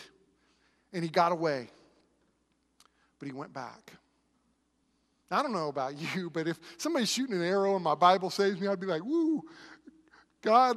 and 0.92 1.02
he 1.02 1.08
got 1.08 1.32
away, 1.32 1.70
but 3.18 3.26
he 3.26 3.32
went 3.32 3.54
back. 3.54 3.92
I 5.30 5.42
don't 5.42 5.52
know 5.52 5.68
about 5.68 5.94
you, 6.14 6.28
but 6.28 6.46
if 6.46 6.60
somebody's 6.76 7.10
shooting 7.10 7.36
an 7.36 7.42
arrow 7.42 7.74
and 7.74 7.84
my 7.84 7.94
Bible 7.94 8.28
saves 8.28 8.60
me, 8.60 8.68
I'd 8.68 8.80
be 8.80 8.86
like, 8.86 9.02
woo, 9.02 9.40
God, 10.42 10.76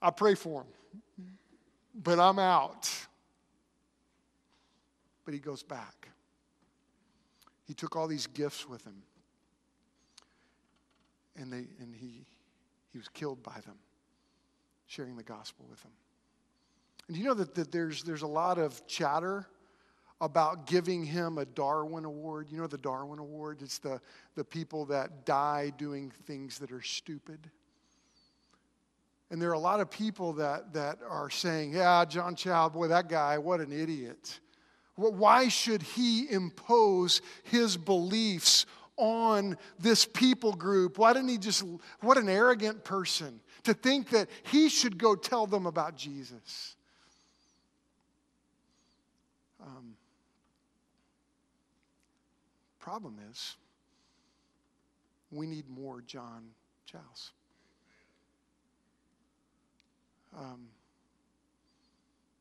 I 0.00 0.10
pray 0.10 0.34
for 0.34 0.62
him 0.62 0.68
but 1.94 2.18
I'm 2.18 2.38
out. 2.38 2.90
But 5.24 5.34
he 5.34 5.40
goes 5.40 5.62
back. 5.62 6.08
He 7.66 7.74
took 7.74 7.96
all 7.96 8.06
these 8.06 8.26
gifts 8.26 8.68
with 8.68 8.84
him. 8.84 9.02
And, 11.36 11.52
they, 11.52 11.64
and 11.80 11.94
he, 11.94 12.26
he 12.92 12.98
was 12.98 13.08
killed 13.08 13.42
by 13.42 13.58
them, 13.64 13.76
sharing 14.86 15.16
the 15.16 15.22
gospel 15.22 15.64
with 15.70 15.82
them. 15.82 15.92
And 17.08 17.16
you 17.16 17.24
know 17.24 17.34
that, 17.34 17.54
that 17.54 17.72
there's, 17.72 18.02
there's 18.02 18.22
a 18.22 18.26
lot 18.26 18.58
of 18.58 18.86
chatter 18.86 19.46
about 20.20 20.66
giving 20.66 21.04
him 21.04 21.38
a 21.38 21.44
Darwin 21.44 22.04
Award. 22.04 22.48
You 22.50 22.58
know 22.58 22.66
the 22.66 22.78
Darwin 22.78 23.18
Award? 23.18 23.60
It's 23.60 23.78
the, 23.78 24.00
the 24.34 24.44
people 24.44 24.84
that 24.86 25.24
die 25.24 25.72
doing 25.76 26.12
things 26.26 26.58
that 26.58 26.70
are 26.70 26.82
stupid. 26.82 27.50
And 29.32 29.42
there 29.42 29.48
are 29.48 29.54
a 29.54 29.58
lot 29.58 29.80
of 29.80 29.90
people 29.90 30.34
that, 30.34 30.74
that 30.74 30.98
are 31.08 31.30
saying, 31.30 31.72
yeah, 31.72 32.04
John 32.04 32.36
Chau, 32.36 32.68
boy, 32.68 32.88
that 32.88 33.08
guy, 33.08 33.38
what 33.38 33.60
an 33.60 33.72
idiot. 33.72 34.38
Why 34.94 35.48
should 35.48 35.82
he 35.82 36.30
impose 36.30 37.22
his 37.42 37.76
beliefs 37.78 38.66
on 38.98 39.56
this 39.78 40.04
people 40.04 40.52
group? 40.52 40.98
Why 40.98 41.14
didn't 41.14 41.30
he 41.30 41.38
just, 41.38 41.64
what 42.00 42.18
an 42.18 42.28
arrogant 42.28 42.84
person 42.84 43.40
to 43.64 43.74
think 43.74 44.10
that 44.10 44.28
he 44.44 44.68
should 44.68 44.98
go 44.98 45.14
tell 45.14 45.46
them 45.46 45.66
about 45.66 45.96
Jesus. 45.96 46.76
Um, 49.60 49.94
problem 52.80 53.16
is, 53.30 53.56
we 55.30 55.46
need 55.46 55.68
more 55.68 56.02
John 56.02 56.48
Chaus. 56.84 57.30
Um, 60.36 60.68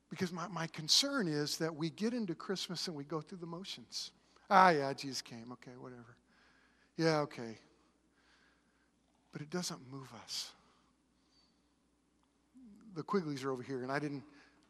because 0.10 0.32
my, 0.34 0.48
my 0.50 0.68
concern 0.68 1.28
is 1.28 1.58
that 1.58 1.74
we 1.74 1.90
get 1.90 2.14
into 2.14 2.36
Christmas 2.36 2.88
and 2.88 2.96
we 2.96 3.06
go 3.06 3.22
through 3.22 3.40
the 3.40 3.46
motions. 3.46 4.12
Ah, 4.50 4.70
yeah, 4.70 4.92
Jesus 4.94 5.22
came. 5.22 5.52
Okay, 5.54 5.72
whatever. 5.80 6.18
Yeah, 6.98 7.20
okay. 7.22 7.58
But 9.32 9.42
it 9.42 9.50
doesn't 9.50 9.80
move 9.90 10.10
us. 10.24 10.52
The 12.94 13.04
Quigleys 13.04 13.46
are 13.46 13.52
over 13.52 13.64
here, 13.64 13.84
and 13.84 13.92
I 13.92 14.00
didn't. 14.00 14.24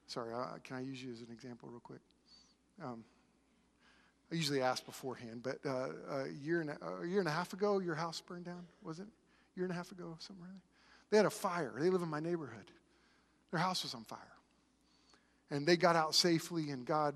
Sorry, 0.05 0.31
can 0.63 0.75
I 0.75 0.81
use 0.81 1.03
you 1.03 1.11
as 1.11 1.21
an 1.21 1.29
example, 1.31 1.69
real 1.69 1.79
quick? 1.79 2.01
Um, 2.83 3.03
I 4.31 4.35
usually 4.35 4.61
ask 4.61 4.85
beforehand, 4.85 5.41
but 5.43 5.57
uh, 5.65 5.89
a, 6.09 6.29
year 6.43 6.61
and 6.61 6.69
a, 6.69 6.77
a, 7.01 7.07
year 7.07 7.19
and 7.19 7.27
a 7.27 7.31
half 7.31 7.53
ago, 7.53 7.79
your 7.79 7.95
house 7.95 8.21
burned 8.21 8.45
down, 8.45 8.65
was 8.83 8.99
it? 8.99 9.07
A 9.07 9.59
year 9.59 9.65
and 9.65 9.71
a 9.71 9.75
half 9.75 9.91
ago, 9.91 10.15
somewhere. 10.19 10.49
They 11.09 11.17
had 11.17 11.25
a 11.25 11.31
fire. 11.31 11.73
They 11.77 11.89
live 11.89 12.01
in 12.01 12.07
my 12.07 12.19
neighborhood. 12.19 12.71
Their 13.51 13.59
house 13.59 13.83
was 13.83 13.93
on 13.93 14.03
fire. 14.03 14.19
And 15.49 15.67
they 15.67 15.75
got 15.75 15.95
out 15.95 16.15
safely, 16.15 16.69
and 16.69 16.85
God 16.85 17.13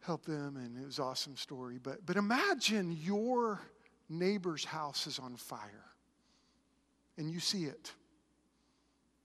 helped 0.00 0.26
them, 0.26 0.56
and 0.56 0.78
it 0.80 0.84
was 0.84 0.98
an 0.98 1.04
awesome 1.04 1.36
story. 1.36 1.78
But, 1.82 2.04
but 2.04 2.16
imagine 2.16 2.96
your 3.02 3.60
neighbor's 4.08 4.64
house 4.64 5.06
is 5.06 5.18
on 5.18 5.36
fire, 5.36 5.84
and 7.16 7.30
you 7.30 7.40
see 7.40 7.64
it. 7.64 7.92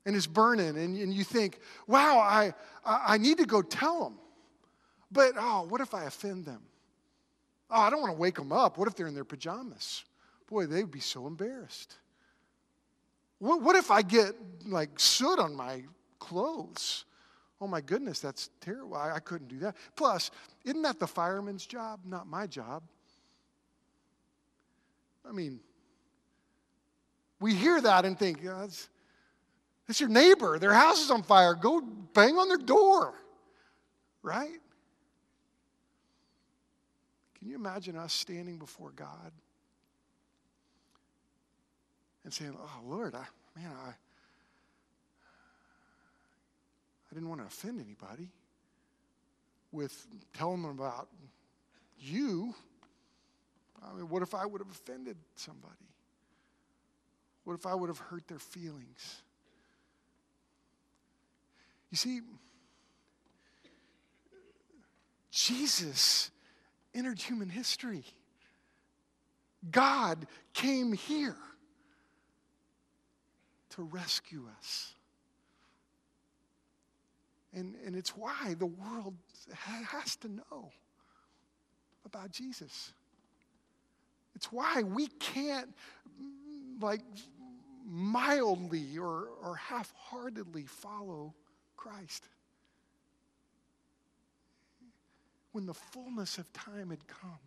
And 0.06 0.16
it's 0.16 0.26
burning, 0.26 0.70
and, 0.70 0.98
and 0.98 1.14
you 1.14 1.24
think, 1.24 1.60
wow, 1.86 2.18
I, 2.18 2.54
I 2.86 3.18
need 3.18 3.38
to 3.38 3.46
go 3.46 3.62
tell 3.62 4.04
them. 4.06 4.18
But, 5.12 5.34
oh, 5.38 5.68
what 5.68 5.82
if 5.82 5.94
I 5.94 6.06
offend 6.06 6.46
them? 6.46 6.62
Oh, 7.70 7.82
I 7.82 7.90
don't 7.90 8.02
want 8.02 8.14
to 8.14 8.20
wake 8.20 8.36
them 8.36 8.52
up. 8.52 8.78
What 8.78 8.88
if 8.88 8.96
they're 8.96 9.08
in 9.08 9.14
their 9.14 9.26
pajamas? 9.26 10.04
Boy, 10.50 10.66
they 10.66 10.82
would 10.82 10.92
be 10.92 11.00
so 11.02 11.28
embarrassed. 11.28 11.98
What, 13.42 13.64
what 13.64 13.76
if 13.76 13.90
I 13.90 14.04
get 14.04 14.36
like 14.68 15.00
soot 15.00 15.40
on 15.40 15.56
my 15.56 15.82
clothes? 16.20 17.06
Oh 17.60 17.68
my 17.68 17.82
goodness, 17.82 18.20
that's 18.20 18.52
terrible. 18.62 18.96
I, 18.96 19.14
I 19.16 19.20
couldn't 19.20 19.48
do 19.48 19.58
that. 19.60 19.76
Plus, 19.96 20.30
isn't 20.64 20.84
that 20.84 21.00
the 21.00 21.08
fireman's 21.08 21.66
job, 21.66 22.02
not 22.06 22.28
my 22.28 22.46
job? 22.46 22.84
I 25.28 25.32
mean, 25.32 25.60
we 27.40 27.56
hear 27.56 27.82
that 27.82 28.06
and 28.06 28.18
think, 28.18 28.44
yeah, 28.44 28.60
that's, 28.62 28.90
that's 29.88 30.00
your 30.00 30.10
neighbor. 30.10 30.60
Their 30.60 30.74
house 30.74 31.04
is 31.04 31.10
on 31.10 31.24
fire. 31.24 31.56
Go 31.56 31.82
bang 31.82 32.38
on 32.38 32.48
their 32.48 32.58
door, 32.58 33.16
right? 34.22 34.60
Can 37.40 37.48
you 37.48 37.56
imagine 37.56 37.96
us 37.96 38.14
standing 38.14 38.58
before 38.60 38.92
God? 38.92 39.32
And 42.24 42.34
saying, 42.34 42.56
Oh, 42.58 42.80
Lord, 42.86 43.16
I, 43.16 43.26
man, 43.56 43.72
I, 43.86 43.90
I 47.12 47.14
didn't 47.14 47.30
want 47.30 47.42
to 47.42 47.48
offend 47.48 47.82
anybody 47.82 48.30
with 49.72 50.08
telling 50.34 50.62
them 50.62 50.72
about 50.72 51.08
you. 52.00 52.54
I 53.84 53.94
mean, 53.96 54.10
what 54.10 54.22
if 54.22 54.34
I 54.34 54.46
would 54.46 54.62
have 54.62 54.72
offended 54.72 55.18
somebody? 55.36 55.74
What 57.43 57.56
if 57.56 57.66
I 57.66 57.74
would 57.74 57.89
have 57.89 57.98
hurt 57.98 58.28
their 58.28 58.39
feelings? 58.39 59.22
You 61.89 61.98
see, 61.98 62.22
Jesus 65.32 66.30
entered 66.93 67.20
human 67.20 67.50
history. 67.50 68.04
God 69.70 70.28
came 70.54 70.93
here 70.93 71.36
to 73.72 73.84
rescue 73.84 74.45
us. 74.59 74.93
And, 77.53 77.76
and 77.86 77.95
it's 77.95 78.15
why 78.15 78.55
the 78.57 78.65
world 78.65 79.15
has 79.53 80.15
to 80.17 80.30
know 80.30 80.72
about 82.05 82.32
Jesus. 82.32 82.93
It's 84.36 84.51
why 84.51 84.84
we 84.84 85.07
can't, 85.07 85.69
like, 86.80 87.01
mildly 87.86 88.97
or, 88.97 89.28
or 89.43 89.55
half 89.55 89.93
heartedly 89.97 90.63
follow 90.63 91.34
Christ. 91.76 92.24
When 95.51 95.65
the 95.65 95.74
fullness 95.74 96.38
of 96.38 96.51
time 96.53 96.91
had 96.91 97.05
come, 97.07 97.39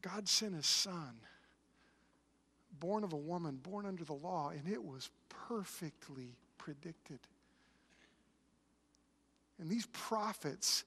God 0.00 0.28
sent 0.28 0.54
his 0.54 0.66
son 0.66 1.16
born 2.80 3.04
of 3.04 3.12
a 3.12 3.16
woman, 3.16 3.56
born 3.62 3.86
under 3.86 4.04
the 4.04 4.14
law, 4.14 4.50
and 4.50 4.72
it 4.72 4.82
was 4.82 5.10
perfectly 5.48 6.36
predicted. 6.58 7.18
And 9.60 9.68
these 9.68 9.86
prophets 9.86 10.84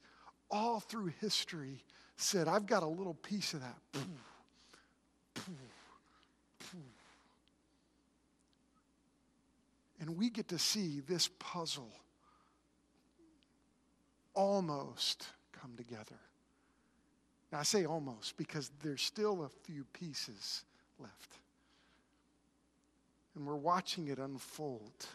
all 0.50 0.80
through 0.80 1.12
history 1.20 1.84
said, 2.16 2.48
I've 2.48 2.66
got 2.66 2.84
a 2.84 2.88
little 2.88 3.16
piece 3.16 3.54
of 3.54 3.62
that. 3.62 3.78
And 10.00 10.18
we 10.18 10.30
get 10.30 10.48
to 10.48 10.58
see 10.58 11.02
this 11.02 11.30
puzzle 11.40 11.92
almost 14.34 15.28
come 15.62 15.74
together. 15.78 16.20
Now, 17.52 17.60
I 17.60 17.64
say 17.64 17.86
almost 17.86 18.36
because 18.38 18.72
there's 18.82 19.02
still 19.02 19.44
a 19.44 19.50
few 19.50 19.84
pieces 19.94 20.64
left. 21.00 21.38
And 23.36 23.46
we're 23.46 23.56
watching 23.56 24.08
it 24.08 24.20
unfold 24.20 25.06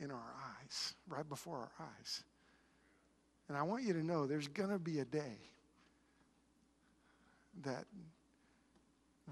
in 0.00 0.10
our 0.10 0.34
eyes, 0.62 0.94
right 1.08 1.28
before 1.28 1.58
our 1.58 1.86
eyes. 1.98 2.22
And 3.48 3.56
I 3.56 3.62
want 3.62 3.84
you 3.84 3.92
to 3.94 4.02
know 4.02 4.26
there's 4.26 4.48
going 4.48 4.70
to 4.70 4.78
be 4.78 5.00
a 5.00 5.04
day 5.04 5.38
that 7.64 7.84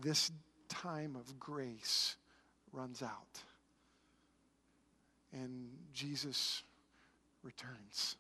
this 0.01 0.31
time 0.69 1.17
of 1.17 1.39
grace 1.39 2.17
runs 2.73 3.03
out 3.03 3.43
and 5.33 5.69
Jesus 5.93 6.63
returns. 7.43 8.17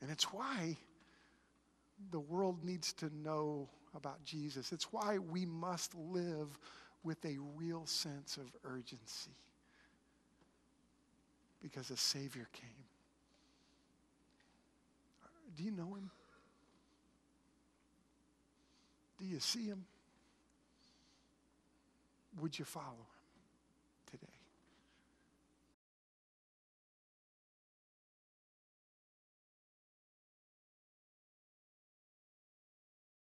And 0.00 0.10
it's 0.10 0.24
why 0.24 0.76
the 2.10 2.20
world 2.20 2.64
needs 2.64 2.92
to 2.94 3.10
know 3.22 3.68
about 3.94 4.24
Jesus. 4.24 4.72
It's 4.72 4.92
why 4.92 5.18
we 5.18 5.44
must 5.46 5.94
live 5.94 6.58
with 7.02 7.24
a 7.24 7.36
real 7.56 7.86
sense 7.86 8.36
of 8.36 8.44
urgency 8.64 9.30
because 11.62 11.90
a 11.90 11.96
Savior 11.96 12.46
came. 12.52 12.70
Do 15.56 15.64
you 15.64 15.70
know 15.72 15.94
him? 15.94 16.10
Do 19.18 19.24
you 19.24 19.40
see 19.40 19.66
him? 19.66 19.84
Would 22.40 22.58
you 22.58 22.64
follow 22.64 22.86
him? 22.86 23.17